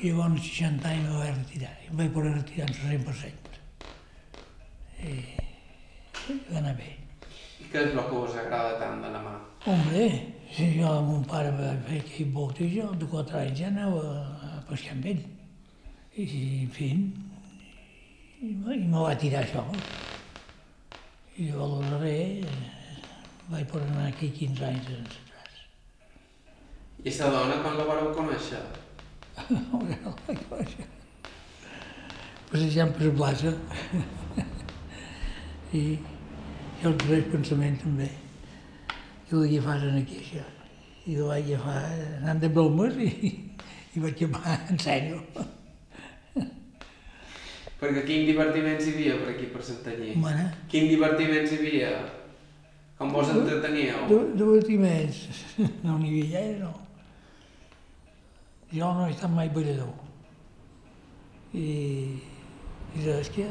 [0.00, 1.74] I llavors als 60 anys me vaig retirar.
[1.84, 3.50] I em vaig poder retirar en 100%
[5.04, 5.12] i
[6.48, 6.88] va anar bé.
[7.60, 9.36] I què és el que us agrada tant de la mà?
[9.68, 10.08] Hombre,
[10.56, 13.68] si jo amb mon pare va fer aquell bot i jo de quatre anys ja
[13.68, 14.02] anava
[14.48, 15.22] a pescar amb ell.
[16.16, 16.24] I,
[16.64, 16.90] en fi,
[18.40, 19.68] i, i me va tirar això.
[21.36, 22.79] I llavors al darrer
[23.50, 25.62] vaig per anar aquí 15 anys en casa.
[27.02, 28.62] I la dona quan la vareu conèixer?
[29.72, 30.86] Hombre, no la vaig conèixer.
[32.50, 33.52] Passejant per la plaça
[35.78, 38.08] i, i els tres pensaments també.
[39.30, 40.46] I ho agafàs en aquí, això.
[41.10, 41.82] I ho vaig agafar
[42.20, 43.10] anant de bromes i,
[43.96, 45.20] i vaig agafar en sèrio.
[47.80, 50.14] Perquè quin divertiments hi havia per aquí, per Santanyí?
[50.20, 50.50] Bueno.
[50.70, 51.92] Quin divertiments hi havia?
[53.00, 54.08] Com vos entreteníeu?
[54.36, 55.22] Divertiments?
[55.86, 56.74] No n'hi havia no.
[58.68, 59.94] Jo no he estat mai ballador.
[61.56, 61.70] I,
[62.92, 63.46] i res que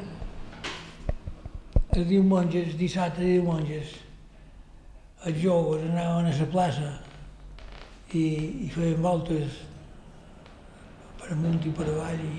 [1.98, 3.96] els diumenges, dissabte i diumenges,
[5.26, 6.92] els joves anaven a la plaça
[8.14, 8.22] i,
[8.68, 9.58] i feien voltes
[11.18, 12.38] per amunt i per avall i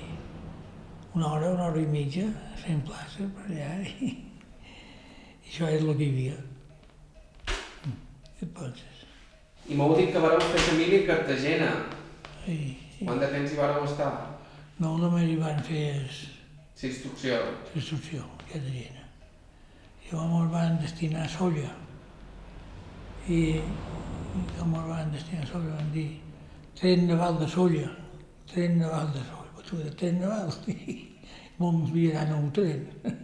[1.18, 2.30] una hora, una hora i mitja,
[2.62, 6.38] fent plaça per allà i, i això és el que hi havia.
[8.46, 9.05] Penses?
[9.68, 11.72] I m'heu dit que vareu fer família a Cartagena.
[12.46, 12.57] Sí,
[12.96, 13.05] sí.
[13.05, 14.14] Quant de temps hi vareu estar?
[14.81, 17.42] No, només hi van fer l'instrucció.
[17.74, 19.00] L'instrucció, Cartagena
[20.11, 21.68] i com el van destinar a Solla.
[23.31, 26.09] I, i com el van destinar a Solla van dir
[26.81, 27.92] tren naval de Solla,
[28.50, 30.96] tren naval de Solla, però tu de tren naval, i
[31.61, 32.87] m'ho enviaran a un tren.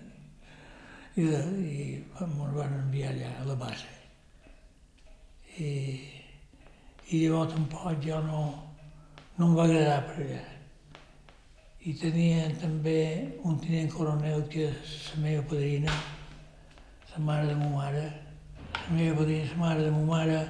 [1.17, 3.96] I, i me'l van enviar allà a la base.
[5.57, 5.69] I,
[7.09, 8.41] i llavors tampoc jo no,
[9.39, 10.43] no em va agradar per allà.
[11.87, 13.01] I tenia també
[13.47, 15.95] un tinent coronel que és la meva padrina,
[17.13, 18.03] la mare de ma mare,
[18.75, 20.41] la meva padrina, la mare de ma mare,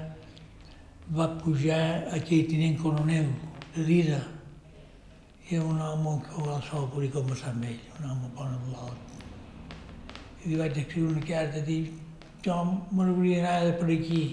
[1.21, 1.85] va pujar
[2.17, 3.29] aquell tinent coronel
[3.77, 4.19] de vida.
[5.47, 9.23] I era un home que al sol poder conversar amb ell, un home bon l'altre.
[10.43, 11.85] I li vaig escriure una carta dir
[12.43, 12.57] jo
[12.91, 14.25] m'hauria anat per aquí.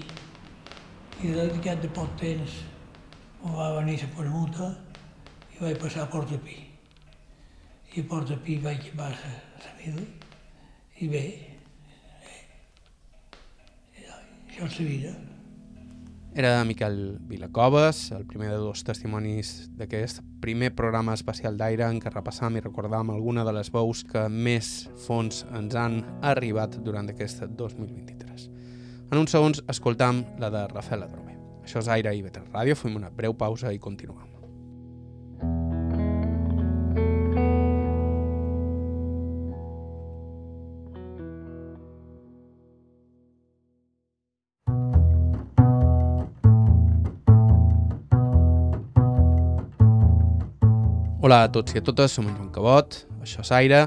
[1.23, 2.55] I dedicat de poc temps
[3.47, 4.65] em va venir la permuta
[5.53, 6.57] i vaig passar a Portapí.
[7.95, 9.13] I a Portapí vaig acabar
[9.63, 10.03] la vida.
[10.99, 11.23] I bé,
[14.49, 15.13] això és la vida.
[16.35, 22.11] Era Miquel Vilacoves, el primer de dos testimonis d'aquest primer programa especial d'aire en què
[22.11, 26.01] repassam i recordam alguna de les veus que més fons ens han
[26.33, 28.22] arribat durant aquest 2023.
[29.13, 31.35] En uns segons escoltam la de Rafael Adrobe.
[31.61, 34.31] Això és Aire i Betel Ràdio, fem una breu pausa i continuem.
[51.21, 53.85] Hola a tots i a totes, som en Joan Cabot, això és Aire,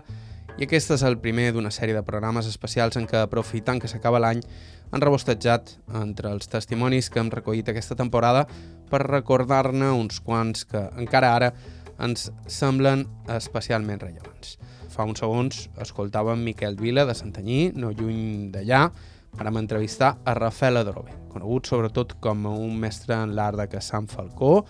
[0.57, 4.21] i aquest és el primer d'una sèrie de programes especials en què, aprofitant que s'acaba
[4.23, 4.41] l'any,
[4.89, 8.47] han rebostejat entre els testimonis que hem recollit aquesta temporada
[8.89, 11.51] per recordar-ne uns quants que encara ara
[12.01, 13.05] ens semblen
[13.37, 14.57] especialment rellevants.
[14.93, 18.87] Fa uns segons escoltàvem Miquel Vila de Santanyí, no lluny d'allà,
[19.45, 24.65] vam entrevistar a Rafael Adrobe, conegut sobretot com un mestre en l'art de Caçant Falcó,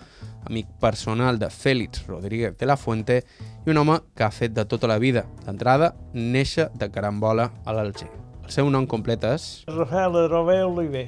[0.45, 3.21] amic personal de Félix Rodríguez de la Fuente
[3.65, 5.25] i un home que ha fet de tota la vida.
[5.45, 8.09] D'entrada, néixer de carambola a l'Alger.
[8.43, 9.47] El seu nom complet és...
[9.67, 11.07] Rafael Adrobe Oliver.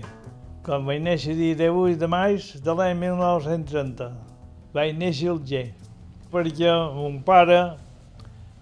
[0.65, 4.09] Quan vaig néixer dia 18 de maig de l'any 1930.
[4.75, 5.67] Vaig néixer al G.
[6.31, 7.61] Perquè mon pare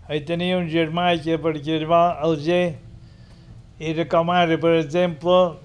[0.08, 2.78] ell tenia un germà que perquè va al G
[3.80, 5.58] era com ara, per exemple,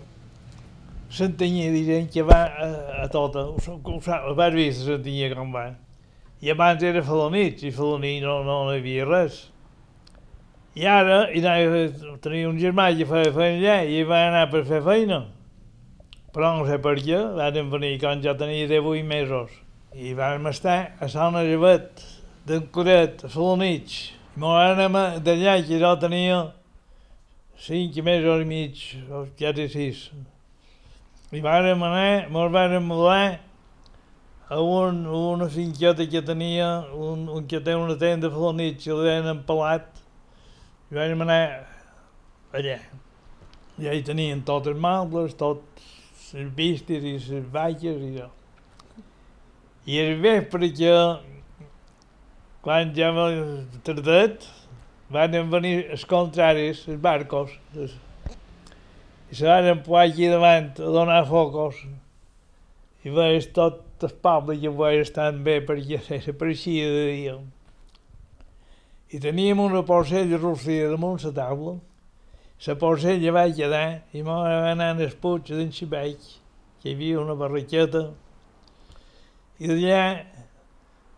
[1.13, 2.69] Santanyí, diguem que va a,
[3.05, 5.71] a tota, ho, ho, ho vas vist Santanyí com va.
[6.43, 9.37] I abans era Falonit, i Faloní no, no, no hi havia res.
[10.75, 11.83] I ara i anava,
[12.25, 15.21] tenia un germà que feia feina allà i va anar per fer feina.
[16.33, 19.53] Però no sé per què, vam venir quan ja tenia 18 mesos.
[19.95, 22.03] I vam estar a Sant Llevet,
[22.49, 24.01] d'en Coret, a Falonits.
[24.33, 26.41] I m'ho anem d'allà, que jo tenia
[27.63, 28.81] cinc mesos i mig,
[29.39, 30.11] quasi sis.
[31.33, 33.39] I vàrem anar, mos vàrem mudar
[34.51, 38.97] a un, una finqueta que tenia, un, un que té una tenda a Falonit, que
[38.99, 39.87] l'han empalat,
[40.91, 41.45] i vàrem anar
[42.53, 42.81] allà.
[43.79, 48.27] I allà tenien tots els mobles, tots les vistes i les vaques i jo.
[49.87, 50.97] I el vespre que,
[52.67, 53.31] quan ja m'ha
[53.87, 54.51] tardat,
[55.13, 57.95] van venir els contraris, els barcos, els,
[59.33, 61.79] i se van empujar aquí davant a donar focos.
[63.03, 67.37] I veus tot el poble que veus tan bé perquè s'apareixia de dia.
[69.13, 71.79] I teníem una porcella rostida damunt la taula.
[72.67, 76.21] La porcella va quedar i m'ho va anar al puig d'en Xibec,
[76.81, 78.05] que hi havia una barraqueta.
[79.59, 80.03] I d'allà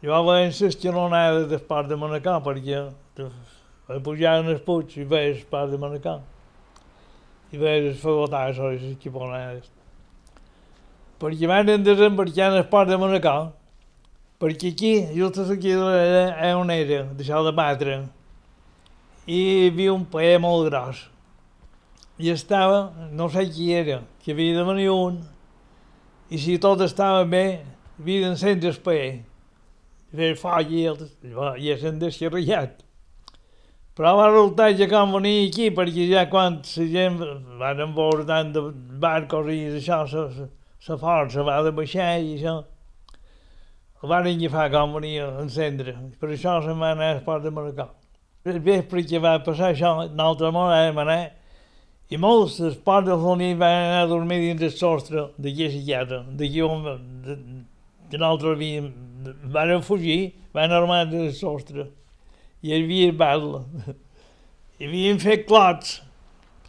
[0.04, 2.80] jo vaig veure les xalonades del port de Manacà, perquè
[3.88, 6.18] a pujar en el puig i veus el port de Manacà.
[7.53, 9.68] I veus els fagotassos i les xiponades.
[11.20, 13.35] Perquè van desembarcar en el port de Manacà,
[14.40, 17.99] perquè aquí, just aquí era on era, deixar de batre,
[19.27, 21.05] i hi havia un paer molt gros.
[22.18, 25.20] I estava, no sé qui era, que havia de venir un,
[26.31, 27.64] i si tot estava bé,
[27.99, 29.12] havia d'encendre el paer.
[30.14, 31.09] Fer foc i, el,
[31.59, 32.84] i s'han descarregat.
[33.94, 37.20] Però va resultar que quan venia aquí, perquè ja quan la gent
[37.61, 38.62] van veure tant de
[38.98, 40.00] barcos i això,
[40.88, 42.57] la força va de baixar i això,
[44.02, 45.94] el van agafar quan venia a encendre.
[46.18, 47.87] Per això se'n va anar al port de Maracà.
[48.44, 51.20] El vespre que va passar això, l'altre món vam anar,
[52.11, 56.24] i molts dels ports del Foní van anar a dormir dins el sostre d'aquesta casa,
[56.35, 56.83] d'aquí on
[57.24, 57.42] de,
[58.11, 58.90] que nosaltres havíem,
[59.54, 62.04] van fugir, van armar el sostre i
[62.64, 63.64] hi havia batlle.
[64.74, 65.98] Hi havien fet clots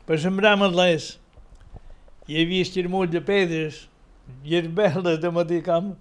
[0.05, 1.15] per sembrar metlers.
[2.27, 3.85] Hi havia estirmull de pedres
[4.43, 5.93] i el batlle de matí camp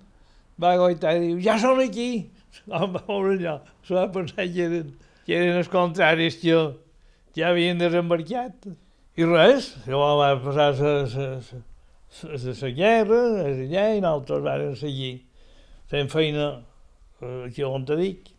[0.61, 2.27] va goitar i diu, ja són aquí!
[2.71, 3.55] Vam veure allò,
[3.87, 4.91] s'ho va pensar que eren,
[5.27, 6.59] que eren els contraris que
[7.35, 8.69] ja havien desembarcat.
[9.15, 11.31] I res, llavors va passar la, la,
[12.35, 15.17] la, la guerra, allà, i nosaltres vam seguir
[15.91, 16.49] fent feina
[17.23, 18.34] eh, aquí on te dic.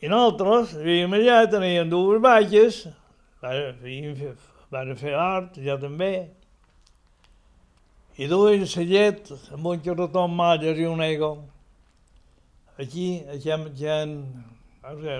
[0.00, 2.84] I nosaltres vivíem allà, teníem dues vaques,
[4.70, 6.14] van fer art, jo també,
[8.20, 11.30] i duien la llet amb un carretó en malles i un ego.
[12.78, 14.16] Aquí, aquí, aquí en,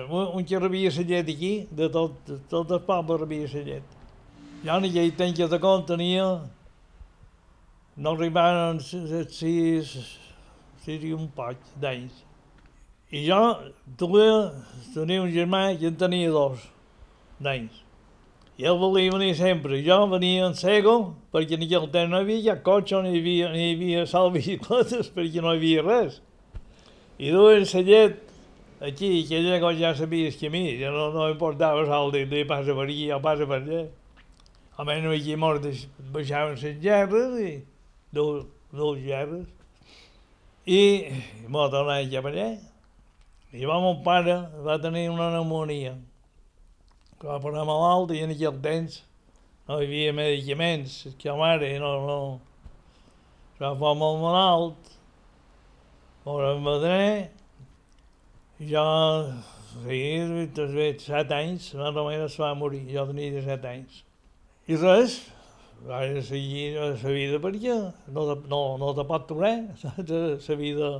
[0.09, 3.95] un que rebia la llet aquí, de tot, de tot el poble rebia la llet.
[4.63, 6.25] Jo en aquell temps que de compte tenia,
[7.97, 9.95] no arribaven sis,
[10.85, 12.30] sis i un poc d'anys.
[13.11, 13.39] I jo
[13.99, 14.35] tenia,
[14.93, 16.63] tenia un germà que en tenia dos
[17.43, 17.81] d'anys.
[18.55, 19.81] I ell volia venir sempre.
[19.83, 23.51] Jo venia en cego, perquè en aquell temps no hi havia cotxe, no hi havia,
[23.51, 26.21] ni hi havia sal bicicletes, perquè no hi havia res.
[27.19, 28.23] I duien la llet
[28.79, 32.25] aquí, que allà quan ja sabies que a mi, ja no, no importava sal de,
[32.31, 33.85] de passa per aquí o passa per allà.
[34.79, 35.67] Almenys aquí mort
[36.15, 37.53] baixaven les gerres i
[38.15, 39.47] dos, dos gerres.
[40.65, 40.83] I
[41.49, 42.51] m'ho tornava cap allà.
[43.51, 45.97] I va mon pare, va tenir una pneumonia,
[47.19, 49.01] que va posar malalt i en aquell temps.
[49.67, 52.17] No hi havia medicaments, que la mare no, no...
[53.51, 54.87] Es va fer molt malalt,
[56.25, 57.27] va tenir,
[58.61, 58.85] i jo,
[59.83, 59.99] sí,
[60.77, 64.01] bé, set anys, la mare es va morir, jo tenia 17 anys.
[64.71, 65.19] I res,
[65.85, 67.77] vaig seguir la vida perquè
[68.15, 70.91] no, te- no, no te pot res, la vida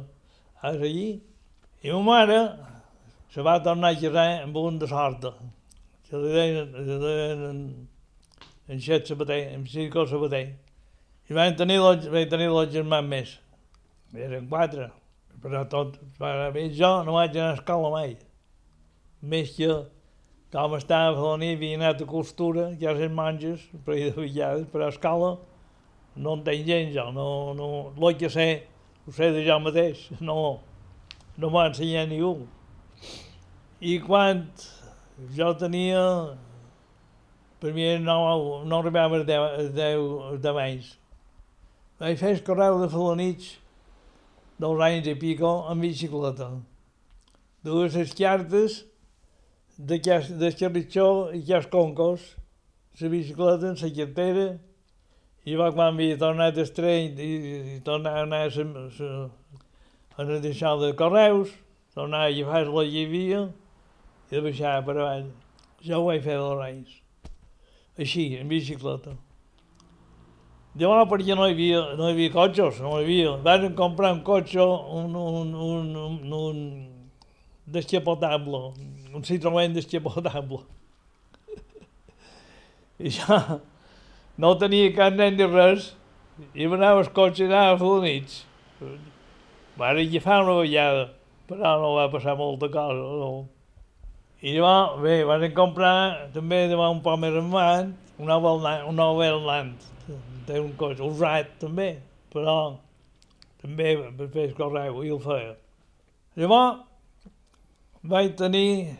[0.61, 1.21] a seguir.
[1.83, 2.39] I ma mare
[3.33, 5.31] se va tornar a casar amb un de sorta,
[6.05, 7.61] que li deien, li deien en,
[8.69, 10.43] en Xet Sabater, en Circo Sabater.
[11.25, 13.33] I van tenir, los, van tenir los germans més.
[14.13, 14.91] Eren quatre,
[15.41, 18.17] però tot, per mi jo no vaig anar a escola mai.
[19.33, 19.73] Més que,
[20.53, 24.85] com estava a nit, havia anat a costura, ja les monges, per de vegades, però
[24.85, 25.37] a escola
[26.13, 28.51] no en tenc gens jo, no, no, el que sé,
[29.07, 30.59] ho sé de jo mateix, no,
[31.37, 32.47] no m'ha ensenyat ningú.
[33.81, 34.43] I quan
[35.35, 36.01] jo tenia,
[37.61, 38.17] per mi no,
[38.65, 40.91] no arribava a 10, 10, 10 anys,
[42.01, 43.55] vaig fer el correu de Felanitx
[44.61, 46.51] dos anys i pico en bicicleta.
[47.65, 48.81] Dues les cartes
[49.77, 51.41] d'aquest del carritxó i
[51.73, 52.21] concos,
[52.99, 54.47] la bicicleta en la cartera,
[55.45, 57.29] i va quan havia tornat el tren i,
[57.77, 59.29] i tornava a anar a, la-
[60.17, 61.51] a, a deixar de correus,
[61.95, 63.41] tornava a agafar la havia
[64.31, 65.27] i de baixar per avall.
[65.83, 67.01] Jo ho vaig fer dos anys.
[67.99, 69.17] Així, en bicicleta.
[70.79, 73.33] Llavors, perquè no hi havia, no hi havia cotxes, no hi havia.
[73.43, 76.61] Van comprar un cotxe, un, un, un, un, un
[77.67, 78.61] descapotable,
[79.11, 80.63] un Citroën descapotable.
[83.01, 83.39] I jo
[84.41, 85.91] no tenia cap nen ni res,
[86.55, 89.10] i m'anava al cotxe anava a fer
[89.77, 90.11] la nit.
[90.11, 91.09] Va agafar una vegada,
[91.47, 93.47] però no va passar molta cosa, no.
[94.41, 99.77] I llavors, bé, van comprar també de un poc més endavant un Overland,
[100.45, 101.95] té un cotxe, un rat també,
[102.33, 102.77] però
[103.61, 105.55] també per fer el correu i el feia.
[106.37, 106.81] Llavors,
[108.03, 108.97] vaig tenir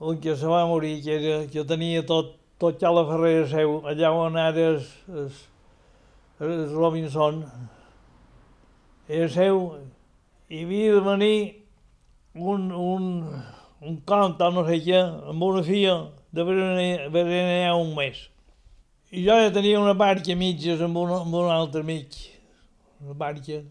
[0.00, 3.80] un que se va morir, que, era, que tenia tot, tot ja la ferrera seu,
[3.86, 4.90] allà on ara és,
[5.24, 5.40] és,
[6.40, 7.42] és Robinson,
[9.08, 9.62] era seu,
[10.50, 11.38] i havia de venir
[12.34, 13.06] un, un,
[13.80, 15.00] un compte, no sé què,
[15.32, 15.94] amb una filla
[16.32, 18.26] de berenar un mes.
[19.08, 22.18] I jo ja tenia una barca mitges amb un, amb un altre mig,
[23.00, 23.62] una barca.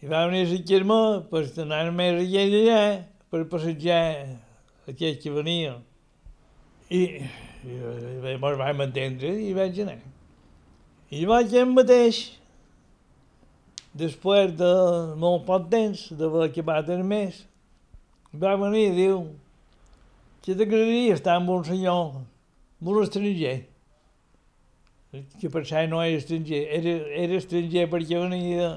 [0.00, 2.82] I va venir a seguir-me per anar més allà i allà,
[3.28, 4.00] per passejar
[4.88, 5.74] aquell que venia.
[6.88, 7.02] I,
[7.68, 9.98] i, i mos vam entendre i vaig anar.
[11.12, 12.22] I vaig el mateix,
[13.96, 14.72] després de
[15.16, 17.44] molt poc temps, d'haver acabat el mes,
[18.34, 19.22] va venir i diu
[20.44, 22.20] que t'agradaria estar amb un senyor,
[22.80, 23.56] un estranger.
[25.40, 26.92] Que per això no era estranger, era,
[27.24, 28.68] era estranger perquè venia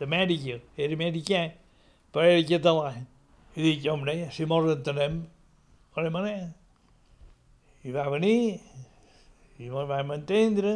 [0.00, 1.42] d'Amèrica, era americà,
[2.12, 2.92] però era català.
[3.52, 5.14] I dic, home, si mos entenem,
[5.92, 6.50] farem anar.
[7.84, 8.60] I va venir,
[9.60, 10.72] i mos vam entendre,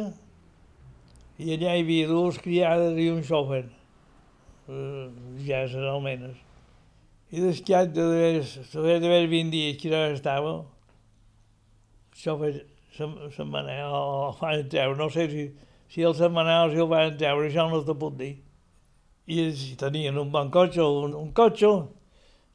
[1.37, 3.63] i allà hi havia dues criades i un xòfer,
[4.69, 5.07] eh,
[5.47, 6.37] ja serà almenys.
[7.31, 10.53] I descat de d'haver d'haver 20 dies que no estava,
[12.11, 12.51] el xòfer
[12.97, 15.45] se'n se va anar, o van treure, no sé si,
[15.93, 18.33] si el setmanal si el van treure, això no te puc dir.
[19.27, 21.69] I ells tenien un bon cotxe, un, un cotxe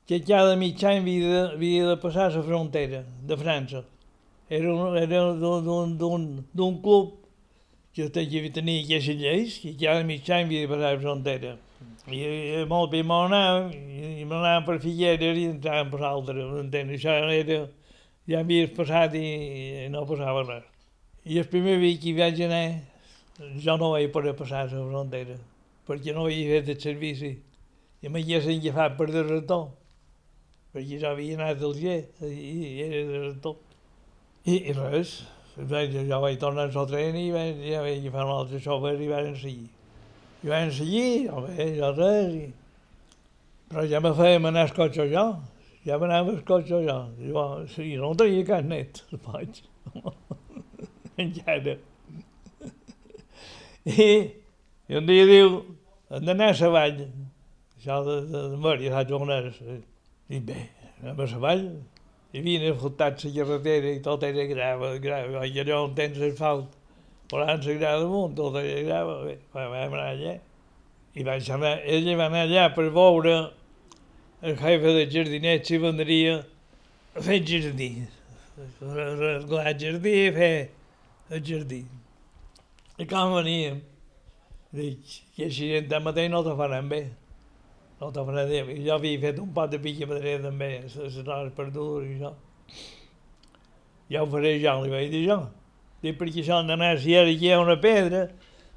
[0.09, 3.85] que cada mig any havia de, havia de passar la frontera de França.
[4.51, 5.95] Era, un, era d'un-
[7.95, 11.57] club que tenia, tenia aquestes lleis, que cada mig any havia de passar la frontera.
[12.09, 16.95] I, molt bé m'ho anàvem, i, i m'anàvem per Figueres i entràvem per altres, entens?
[16.97, 17.59] Això era,
[18.29, 19.27] ja havies passat i,
[19.93, 20.65] no passava res.
[21.25, 22.65] I el primer dia que hi vaig anar,
[23.63, 25.37] jo no vaig poder passar la frontera,
[25.87, 27.37] perquè no havia fet el servici.
[28.03, 29.69] I m'haguessin agafat per desertor,
[30.73, 32.57] perquè jo havia anat al G i,
[32.89, 33.61] era desertor.
[34.43, 35.21] I, i res,
[35.57, 39.09] vaig, jo vaig tornar al tren i vaig, ja vaig agafar un altre xòfer i
[39.11, 39.69] van seguir.
[40.43, 42.47] I van seguir, bé, jo res, i...
[43.69, 45.27] però ja me feia anar el cotxe jo.
[45.85, 46.99] ja m'anava el cotxe jo.
[47.21, 47.45] Jo,
[47.75, 49.63] sí, no tenia carnet, vaig.
[51.23, 51.77] Encara.
[53.85, 54.09] I,
[54.89, 55.63] I un dia diu,
[56.11, 57.01] hem d'anar a la vall.
[57.77, 59.65] Això de, de, de Maria, saps on és?
[60.33, 60.61] I bé,
[61.03, 61.67] anem a la vall.
[62.33, 65.45] Havien fotat la carretera i tot era grava, grava.
[65.45, 66.71] I allò on tens asfalt,
[67.29, 69.19] posant la grava damunt, tot era grava.
[69.27, 70.39] Bé, vam anar allà.
[71.13, 73.35] I vaig anar, ella va anar allà per veure
[74.41, 76.39] el jefe de jardinets si vendria
[77.15, 77.91] a fer jardí.
[78.81, 80.55] Arreglar jardí i fer
[81.29, 81.85] el jardí.
[82.97, 83.83] I com veníem,
[84.73, 87.05] dic, que així de mateix no te faran bé.
[88.03, 88.75] No te bé.
[88.75, 92.33] I jo havia fet un pot de pica pedrera també, les hores perdudes i això.
[94.11, 95.37] Ja ho faré jo, li vaig dir jo.
[96.03, 98.25] Dic, perquè això han d'anar, si ara hi ha una pedra,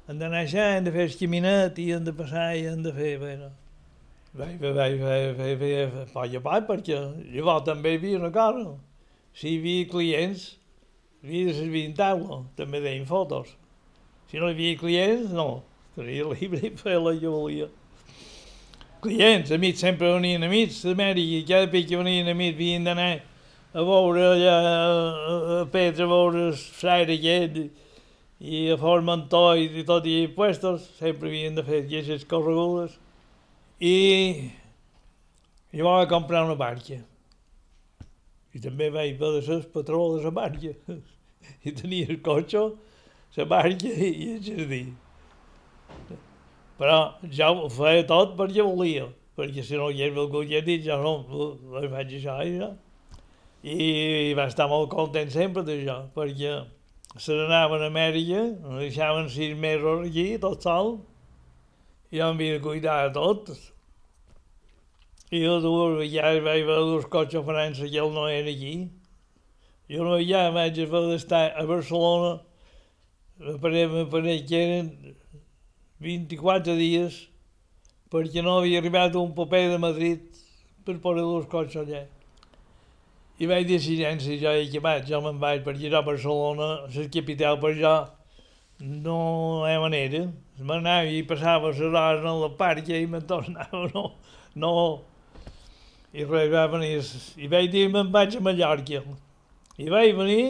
[0.06, 2.92] han d'anar allà, hem de fer el caminet i hem de passar i hem de
[2.94, 3.16] fer...
[3.18, 3.48] Bueno,
[4.38, 7.00] vaig, vaig, vaig, vaig, vaig, vaig, vaig a part perquè
[7.32, 8.76] llavors també hi havia una cosa.
[9.34, 10.44] Si hi havia clients,
[11.24, 13.50] havia de servir en taula, també deien fotos.
[14.30, 15.64] Si no hi havia clients, no.
[15.98, 17.66] Tenia llibre i feia la que volia.
[19.06, 23.10] Clients, amics, sempre venien amics d'Amèrica, i cada pic que venien amics havien d'anar
[23.70, 24.72] a veure allà a,
[25.60, 27.60] a Petra, a veure el fraire aquest,
[28.42, 32.98] i a Formentor i tot i puestos, sempre havien de fer aquestes corregudes.
[33.78, 34.50] I
[35.70, 36.98] jo vaig comprar una barca.
[38.56, 40.74] I també vaig de ser el patró de la barca.
[41.68, 42.72] I tenia el cotxe,
[43.38, 44.86] la barca i el jardí.
[46.76, 46.96] Però
[47.32, 49.06] ja ho feia tot perquè volia,
[49.36, 52.72] perquè si no hi havia algú que dit, ja no, ho faig això i ja.
[53.66, 56.58] I va estar molt content sempre d'això, perquè
[57.16, 60.98] se n'anaven a Amèrica, em deixaven sis mesos aquí, tot sol,
[62.12, 63.50] i jo m'havia de cuidar de tot.
[65.32, 68.76] I jo dues vegades vaig veure dos cotxes a França que ell no era aquí.
[69.90, 72.36] Jo no ja vaig haver d'estar a Barcelona,
[73.40, 74.92] me pareix que eren
[76.02, 77.22] 24 dies,
[78.12, 80.42] perquè no havia arribat un paper de Madrid
[80.84, 82.04] per posar dos cotxes allà.
[83.36, 84.08] I vaig dir si jo
[84.52, 87.96] he acabat, jo me'n vaig perquè jo a Barcelona, la capital per jo,
[88.80, 89.18] no
[89.66, 90.22] hi ha manera.
[90.60, 94.06] M'anava i passava les hores en la parc i me'n tornava, no,
[94.54, 94.72] no.
[96.16, 97.02] I res, va venir,
[97.36, 99.02] i vaig dir me'n vaig a Mallorca.
[99.76, 100.46] I vaig venir,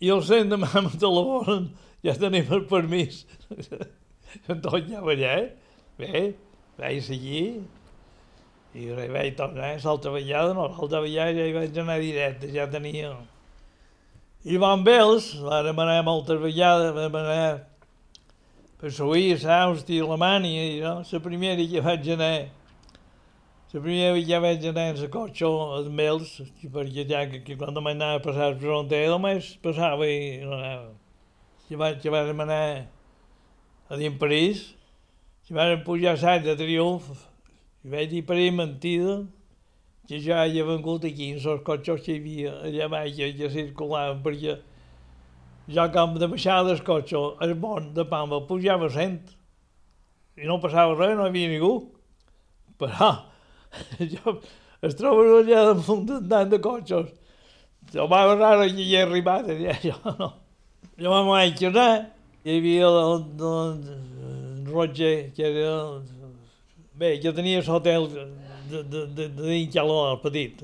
[0.00, 1.68] i el cent demà me telefonen,
[2.06, 3.24] ja tenim el permís.
[4.46, 5.36] Tot ja allà,
[5.98, 6.26] bé,
[6.78, 7.46] vaig seguir,
[8.76, 12.68] i res, vaig tornar, l'altra vegada no, l'altra vegada ja hi vaig anar directe, ja
[12.70, 13.14] tenia...
[14.46, 17.46] I van bells, vàrem anar moltes vegades, vam anar
[18.78, 21.00] per Suïssa, Àustria, Alemanya, i no?
[21.00, 22.28] la primera que vaig anar,
[23.72, 26.36] la primera que vaig anar en la cotxe als Mels,
[26.76, 30.94] perquè ja que, que quan m'anava a passar la frontera només passava i no anava.
[31.66, 32.86] Que, vaig, que vam anar
[33.90, 34.74] a en París,
[35.46, 37.10] que vam pujar a Sant de Triomf,
[37.84, 39.24] i vaig dir per mentida
[40.06, 44.22] que ja havia vengut aquí en els cotxes que hi havia allà baix que, circulaven,
[44.22, 44.56] perquè
[45.66, 49.34] jo com de baixar del cotxe, el bon de Pamba, pujava cent
[50.38, 51.72] i no passava res, no hi havia ningú.
[52.78, 53.10] Però
[54.14, 54.38] jo
[54.86, 57.14] es trobo allà damunt tant de cotxes.
[57.92, 60.34] Jo va raro que hi he arribat, allà, jo no.
[60.96, 62.06] Jo me'n vaig quedar,
[62.40, 63.80] hi havia el, el,
[64.30, 65.74] el Roger, que era
[66.96, 68.22] Bé, jo tenia l'hotel de,
[68.70, 70.62] de, de, de, dins Calor, petit.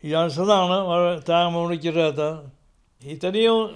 [0.00, 0.78] I llavors la dona,
[1.18, 2.28] estàvem en una caseta,
[3.04, 3.74] i tenia un,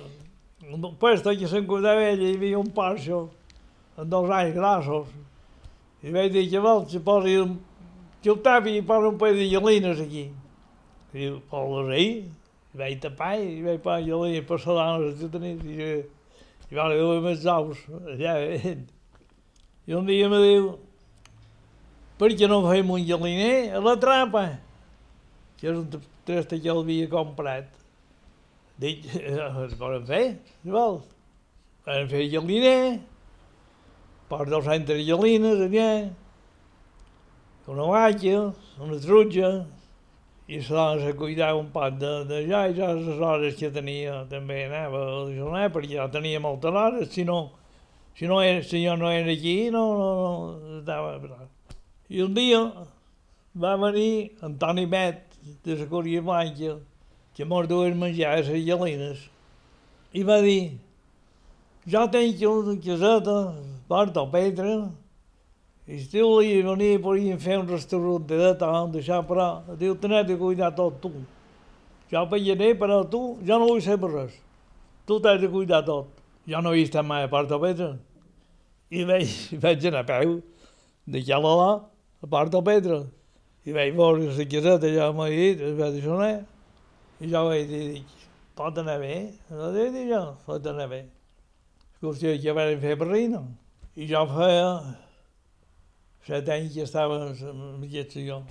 [0.72, 3.26] un puesto que se'n cuidava ella, hi havia un parxo,
[3.98, 5.12] amb dos anys grossos.
[6.00, 7.58] I vaig dir que vol, si posi un,
[8.24, 10.30] que el tapi i posa un parell de gelines aquí.
[11.12, 12.22] I diu, posa ahí,
[12.76, 15.88] vaig tapar i vaig posar gelines per la dona, si tenies, i,
[16.70, 18.76] i va haver més ous, allà, eh?
[19.88, 20.72] I un dia me diu,
[22.20, 24.46] per què no fem un geliner a la trapa?
[25.58, 25.88] Que és un
[26.26, 27.70] test que el havia comprat.
[28.82, 30.24] Dic, es poden fer,
[30.62, 31.04] si vols.
[31.86, 33.00] Vam fer geliner,
[34.30, 35.88] per dos de gelines allà,
[37.68, 38.38] una vaca,
[38.82, 39.50] una trutja,
[40.52, 43.70] i la dona se cuidava un poc de, de ja, i ja les hores que
[43.72, 47.38] tenia també anava a dejunar, perquè ja tenia moltes hores, si no,
[48.18, 50.10] si, no era, si jo no era aquí, no, no,
[50.60, 51.16] no estava...
[52.12, 52.60] I un dia
[53.64, 56.76] va venir Antoni Bet, de la Corea Blanca,
[57.34, 59.24] que mos dues menjar a les gelines,
[60.12, 60.74] i va dir,
[61.88, 63.38] jo tenc una caseta,
[63.88, 64.28] porta o
[65.82, 70.26] Petra, I estiu li venia, podien fer un restaurant de tant, deixar però, diu, tenés
[70.26, 71.10] de cuidar tot tu.
[72.10, 74.32] Jo veient, però tu, jo no vull saber res.
[75.06, 76.06] Tu t'has de cuidar tot.
[76.46, 77.98] Jo no he estat mai a Porta Pedra.
[78.90, 80.42] I vaig, vaig anar a peu,
[81.06, 81.88] de Xalala,
[82.22, 83.02] a Porta Pedra.
[83.64, 86.44] I vaig veure la caseta, ja m'ha dit, es va dir, sonar.
[87.20, 88.04] I jo vaig dir,
[88.54, 89.32] pot anar bé?
[89.50, 91.06] No vaig dir jo, pot anar bé.
[92.02, 93.42] Qüestió que vam fer per reina.
[93.96, 94.68] I jo feia
[96.26, 98.42] set anys que estava en aquest senyor.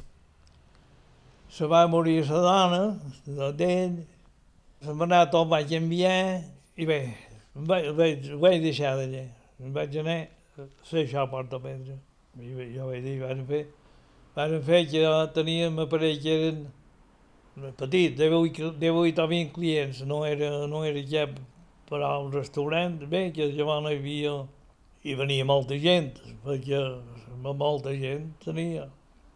[1.51, 2.81] Se va morir la dona,
[3.37, 3.97] la d'ell,
[4.81, 6.41] se va anar tot, vaig enviar,
[6.79, 7.01] i bé,
[7.55, 7.91] em vaig,
[8.39, 9.25] vaig, deixar d'allà.
[9.61, 10.19] Em vaig anar
[10.57, 11.97] a fer això a Porta Pedra.
[12.39, 13.65] I bé, jo vaig dir, van fer,
[14.35, 15.03] van fer que
[15.35, 16.61] teníem aparell que eren
[17.77, 21.35] petit, de 8, de 8 o 20 clients, no era, no era cap
[21.89, 24.35] per a un restaurant, bé, que llavors hi havia,
[25.03, 26.13] i venia molta gent,
[26.45, 26.81] perquè
[27.41, 28.87] molta gent tenia.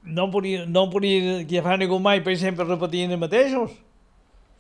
[0.06, 3.74] No podia, no podia agafar ningú mai, perquè sempre repetien els mateixos.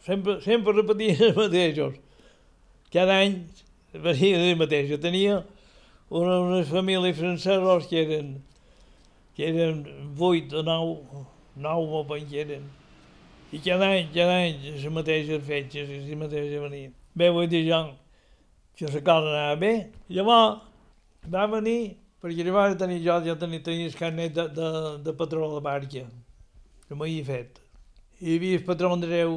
[0.06, 2.00] Sempre, sempre repetien els mateixos.
[2.94, 3.38] Cada any
[3.94, 5.02] venien els mateixos.
[5.04, 5.44] Tenia
[6.10, 8.34] una, una família francesos que eren,
[9.38, 9.86] que eren
[10.18, 10.98] vuit o nou,
[11.56, 12.66] nou o que eren.
[13.54, 16.94] I cada any, cada any, les mateixes fetges, les mateixes venien.
[17.16, 17.84] Bé, vull dir jo,
[18.76, 19.76] que la cosa anava bé.
[20.10, 20.66] Llavors,
[21.32, 24.70] va venir perquè llavors tenir jo, ja tenia, tenia el carnet de, de,
[25.06, 26.02] de patró de la barca,
[26.88, 27.60] que m'havia fet.
[28.18, 29.36] I hi havia el patró Andreu,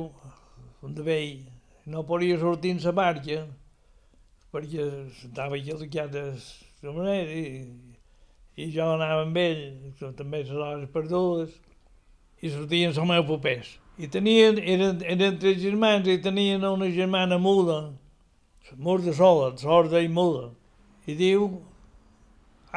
[0.81, 1.43] de vell,
[1.85, 3.43] no podia sortir en la barca,
[4.55, 6.25] perquè estava aquí al de
[6.83, 7.67] la manera, i,
[8.57, 9.63] i jo anava amb ell,
[10.17, 11.53] també les hores perdudes,
[12.41, 13.77] i sortien els meus papers.
[13.99, 17.83] I tenien, eren, eren tres germans i tenien una germana muda,
[18.77, 20.55] muda sola, sorda i muda.
[21.05, 21.51] I diu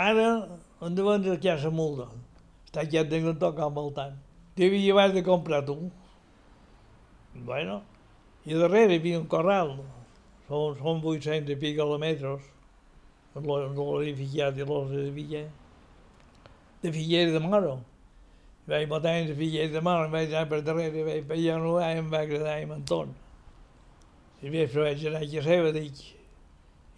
[0.01, 0.47] Ara,
[0.79, 2.07] on de vendre casa multa.
[2.65, 4.15] Està quiet de no tocar amb el tant.
[4.57, 5.75] Devia llevar de comprar tu.
[7.49, 7.75] Bueno,
[8.49, 9.75] i darrere hi havia un corral.
[10.47, 12.49] Són, són 800 i pic quilòmetres.
[13.35, 15.45] L'edificat i l'os de Villa.
[16.81, 17.77] De Figuera de Moro.
[18.71, 22.01] Vaig botar de Figuera de Moro, vaig anar per darrere, vaig pegar un lugar i
[22.01, 23.13] em va agradar i m'entorn.
[24.41, 26.07] I vespre vaig anar a casa seva, dic,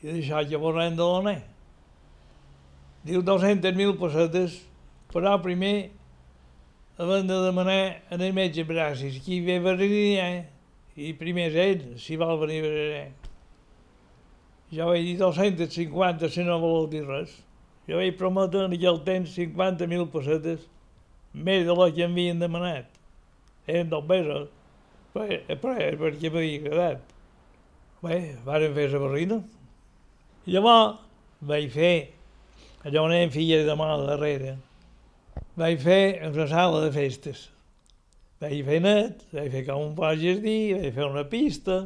[0.03, 1.41] i d'això que vorrem de l'oner
[3.03, 4.61] diu 200.000 pessetes,
[5.11, 5.91] però primer
[6.97, 10.43] havent de demanar en el metge bracis, qui ve venir eh?
[10.95, 13.05] i primer és ell, si vol venir a venir.
[14.73, 17.33] Jo vaig dir 250 si no voleu dir res.
[17.89, 20.67] Jo vaig prometre en aquell temps 50.000 pessetes,
[21.33, 22.87] més de la que m'havien demanat.
[23.67, 24.49] Eren dos pesos,
[25.13, 27.03] però, però perquè m'havia agradat.
[28.03, 29.39] Bé, varen fer la barrina.
[30.45, 30.99] Llavors
[31.47, 31.95] vaig fer
[32.83, 34.57] allò eren filles de mà darrere.
[35.55, 37.49] Vaig fer una sala de festes.
[38.41, 41.83] Vaig fer net, vaig fer com un pas jardí, vaig fer una pista,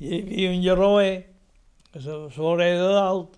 [0.00, 1.12] i hi havia un llarroer
[1.94, 3.36] a la vorera de dalt.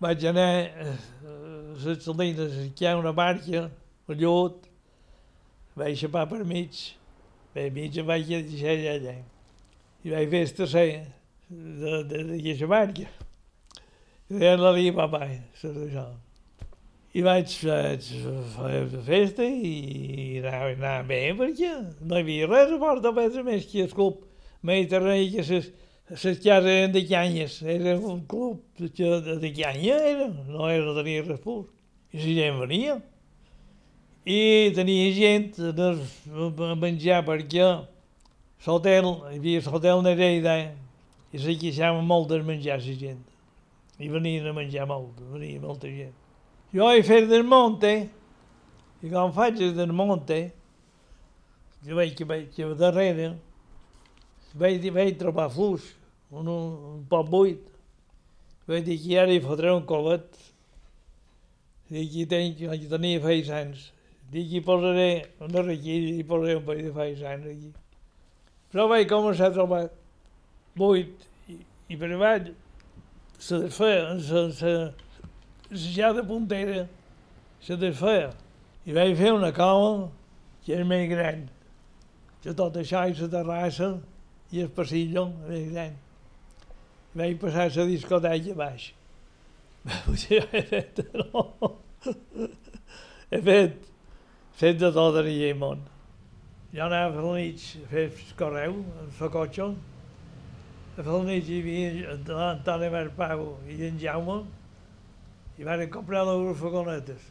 [0.00, 0.88] Vaig anar a
[1.84, 3.68] les salines a cercar una barca,
[4.08, 4.66] el llut,
[5.78, 6.82] vaig xapar per mig,
[7.54, 9.16] per mig em vaig deixar allà.
[10.02, 10.90] I vaig fer el tercer
[11.50, 13.06] d'aquesta barca.
[14.28, 16.02] Deien la Lia Papai, això.
[17.16, 21.70] I vaig fer la festa i anava, anava bé perquè
[22.02, 24.18] no hi havia res a Porta Pedra més que el club
[24.68, 25.70] mediterrani que les,
[26.10, 28.90] les cases eren de canyes, era un club de,
[29.40, 31.62] de, canya, era, no era, no tenia res pur.
[32.12, 32.98] I la gent venia.
[34.28, 34.38] I
[34.76, 37.72] tenia gent a menjar perquè
[38.68, 40.60] l'hotel, hi havia l'hotel Nereida
[41.32, 43.27] i se queixaven molt de menjar la gent
[43.98, 46.14] i venien a menjar molt, venia molta gent.
[46.74, 47.92] Jo he fet del monte,
[49.02, 50.38] i quan faig del monte,
[51.86, 53.32] jo veig que vaig que darrere,
[54.58, 55.94] vaig, vaig trobar fluix,
[56.30, 57.64] un, un poc buit.
[58.68, 60.26] Vaig dir que ara hi fotré un colet,
[61.88, 63.88] dic que tenc, que tenia faisans.
[64.28, 67.70] Dic que hi posaré una requilla i posaré un parell de faisans aquí.
[68.68, 69.86] Però vaig començar a trobar
[70.76, 71.56] buit i,
[71.88, 72.50] i per baix
[73.38, 74.72] se desfeia, se, se,
[75.70, 76.86] se ja de puntera
[77.60, 78.32] se desfeia.
[78.86, 80.08] I vaig fer una cova
[80.64, 81.46] que era més gran,
[82.42, 83.90] que tot això i la terrassa
[84.52, 85.98] i el passillo més gran.
[87.14, 88.92] I vaig passar la discoteca baix.
[90.30, 91.44] he fet, no.
[93.32, 93.86] he fet,
[94.58, 95.84] fet de tot en el món.
[96.74, 99.70] Jo anava a la nit a fer el correu, el cotxe,
[100.98, 102.14] a Falners hi havia
[102.50, 104.40] Antoni Marpau i en Jaume,
[105.58, 107.28] i van comprar les furgonetes.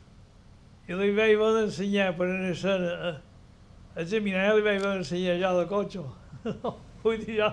[0.87, 6.05] I li vaig ensenyar per anar a, a examinar, li vaig ensenyar ja de cotxe.
[7.03, 7.49] Vull dir, jo,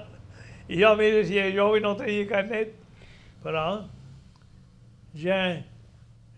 [0.69, 2.79] i jo, mira, si era jove no tenia carnet,
[3.43, 3.67] però
[5.19, 5.41] ja,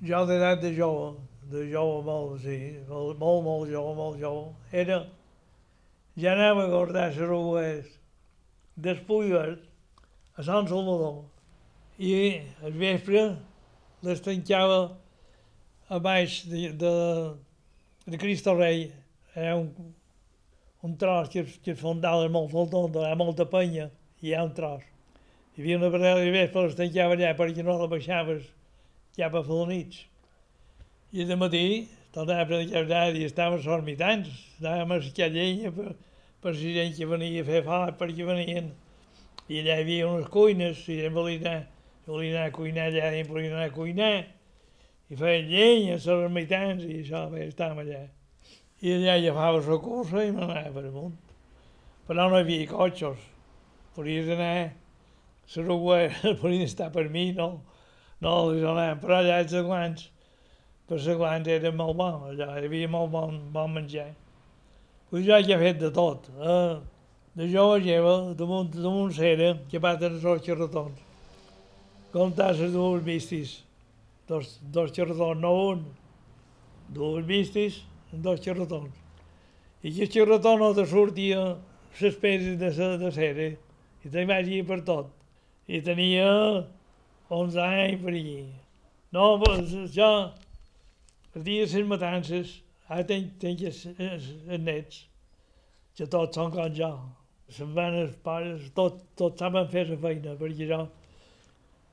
[0.01, 1.13] ja d'edat de jove,
[1.53, 2.59] de jove molt, sí,
[2.89, 5.03] molt, molt, molt jove, molt jove, era,
[6.17, 7.97] ja anava a guardar les rues
[8.77, 9.66] d'Espulles
[10.37, 11.25] a Sant Salvador
[11.99, 12.13] i
[12.63, 13.23] al vespre
[14.05, 14.81] les tancava
[15.89, 16.93] a baix de, de,
[18.07, 18.91] de Cristo Rei.
[19.37, 19.71] Ha un,
[20.85, 23.89] un tros que, que es fondava molt faltant, hi ha molta penya
[24.21, 24.85] i ha un tros.
[25.57, 28.45] Hi havia una barrera de vespre, les tancava allà perquè no la baixaves
[29.17, 30.05] cap a Felonits.
[31.17, 31.67] I de matí
[32.13, 34.29] tornava a predicar i estàvem sormitants,
[34.61, 35.95] anàvem a esquiar llenya per,
[36.45, 38.75] per si gent que venia a fer fat, perquè venien.
[39.47, 41.67] I allà hi havia unes cuines, i gent volia anar,
[42.07, 44.15] volia anar a cuinar allà, i volia anar a cuinar,
[45.07, 48.01] i feien llenya, els ermitans, i això, bé, estàvem allà.
[48.83, 51.15] I allà agafava la cursa i m'anava per amunt.
[52.09, 53.23] Però no hi havia cotxes,
[53.95, 54.73] podies anar,
[55.55, 56.01] la rua
[56.43, 57.49] podia estar per mi, no,
[58.23, 60.11] no les anàvem, però allà els aguants,
[60.91, 64.11] per els aguants era molt bon, allà hi havia molt bon, bon menjar.
[65.07, 66.27] Pues jo ja he fet de tot.
[66.35, 66.96] Eh?
[67.37, 71.03] De jove lleva, damunt, damunt cera, que baten els xerratons.
[72.15, 73.59] Comptar les dues vistis.
[74.27, 75.83] Dos, dos xerratons, no un.
[76.89, 78.95] Dues vistis, dos xerratons.
[79.85, 81.43] I aquest xerraton no te sortia
[82.01, 82.73] les peces de,
[83.05, 83.51] de cera.
[84.05, 85.13] I te vaig ir per tot.
[85.69, 86.29] I tenia
[87.29, 88.39] 11 anys per allí.
[89.13, 89.35] No,
[89.93, 90.13] jo,
[91.35, 94.99] el dia de les matances, Ara tenc, tenc els, els, els nets,
[95.99, 96.91] que tots són com jo.
[97.55, 100.81] Se'n van els pares, tot, tot saben fer la feina, perquè jo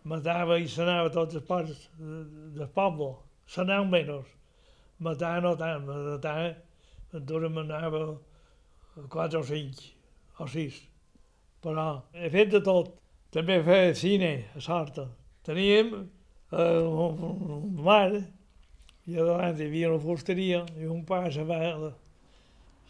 [0.09, 3.13] matava i sanava tots els pares del poble,
[3.45, 4.31] sanava menys.
[5.03, 6.53] Matar no tant, matar,
[7.11, 8.01] entonces m'anava
[9.11, 9.81] quatre o cinc
[10.39, 10.79] o sis.
[11.63, 12.93] Però he fet de tot.
[13.33, 15.07] També fet cine, a Sarta.
[15.45, 17.23] Teníem eh, un,
[17.57, 21.57] un mar i davant hi havia una fusteria i un pa se va,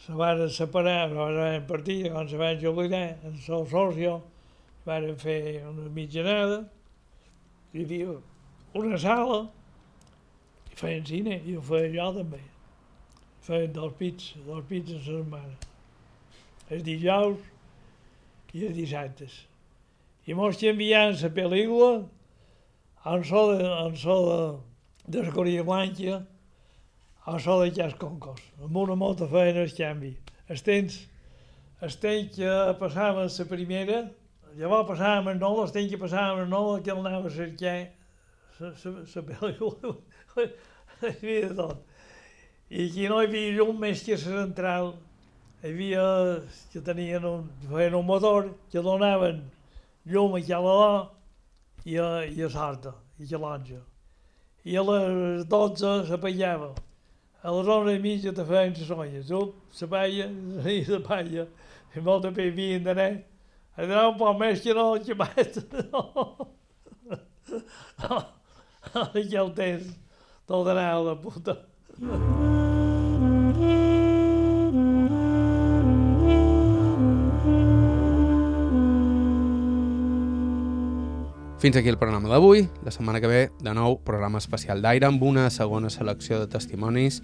[0.05, 4.21] se van separar, se van partir, quan se van jubilar, el seu socio,
[4.85, 6.63] van fer una mitjanada,
[7.71, 8.17] hi havia
[8.75, 9.45] una sala,
[10.73, 12.41] i feien cine, i ho feia jo també.
[13.47, 15.55] Feien dos pits, dos pits a la setmana.
[16.69, 17.39] Els dijous
[18.53, 19.39] i els dissabtes.
[20.27, 21.89] I mos enviant la pel·lícula
[23.07, 24.37] en so de, en so de,
[25.15, 26.25] descobrir blanca
[27.25, 30.11] a so de jas concos, amb una molta feina el canvi.
[30.51, 30.97] El temps,
[31.81, 33.99] el temps que passàvem la primera,
[34.59, 37.77] llavors passàvem el nou, el temps que passàvem el nou, que el anava a cercar
[38.59, 39.95] la pel·lícula,
[41.07, 41.87] havia tot.
[42.69, 44.93] I aquí no hi havia llum més que la central,
[45.63, 46.05] hi havia,
[46.73, 49.41] que tenien un, feien un motor, que donaven
[50.05, 50.77] llum a cada
[51.87, 53.83] i a, i a Sarta, i a l'Àngel
[54.63, 56.69] i a les 12 s'apallava.
[57.43, 59.31] A les 11 i mitja te feien les olles.
[59.35, 60.27] Up, la palla,
[60.71, 61.47] i la palla.
[61.93, 63.09] I molt de pe havien d'anar.
[63.75, 65.59] A donar un poc més que no el xamat.
[69.19, 69.91] I el temps,
[70.47, 71.59] tot d'anar a la puta.
[81.63, 82.65] Fins aquí el programa d'avui.
[82.83, 87.21] La setmana que ve, de nou, programa especial d'aire amb una segona selecció de testimonis.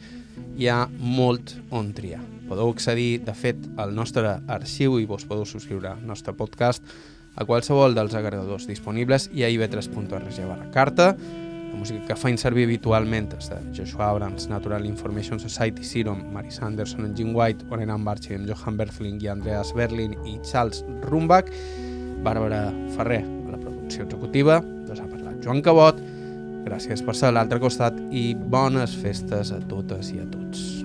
[0.56, 2.22] Hi ha molt on triar.
[2.48, 6.88] Podeu accedir, de fet, al nostre arxiu i vos podeu subscriure al nostre podcast
[7.36, 11.10] a qualsevol dels agregadors disponibles i a ib3.org barra carta.
[11.20, 16.56] La música que fain servir habitualment és de Joshua Abrams, Natural Information Society, Serum, Mary
[16.56, 21.52] Sanderson, Jim White, Orenan Barchi, Johan Berthling i Andreas Berlin i Charles Rumbach,
[22.24, 23.39] Bàrbara Ferrer,
[23.90, 24.62] producció executiva,
[24.92, 25.98] us ha parlat Joan Cabot,
[26.66, 30.79] gràcies per ser a l'altre costat i bones festes a totes i a tots.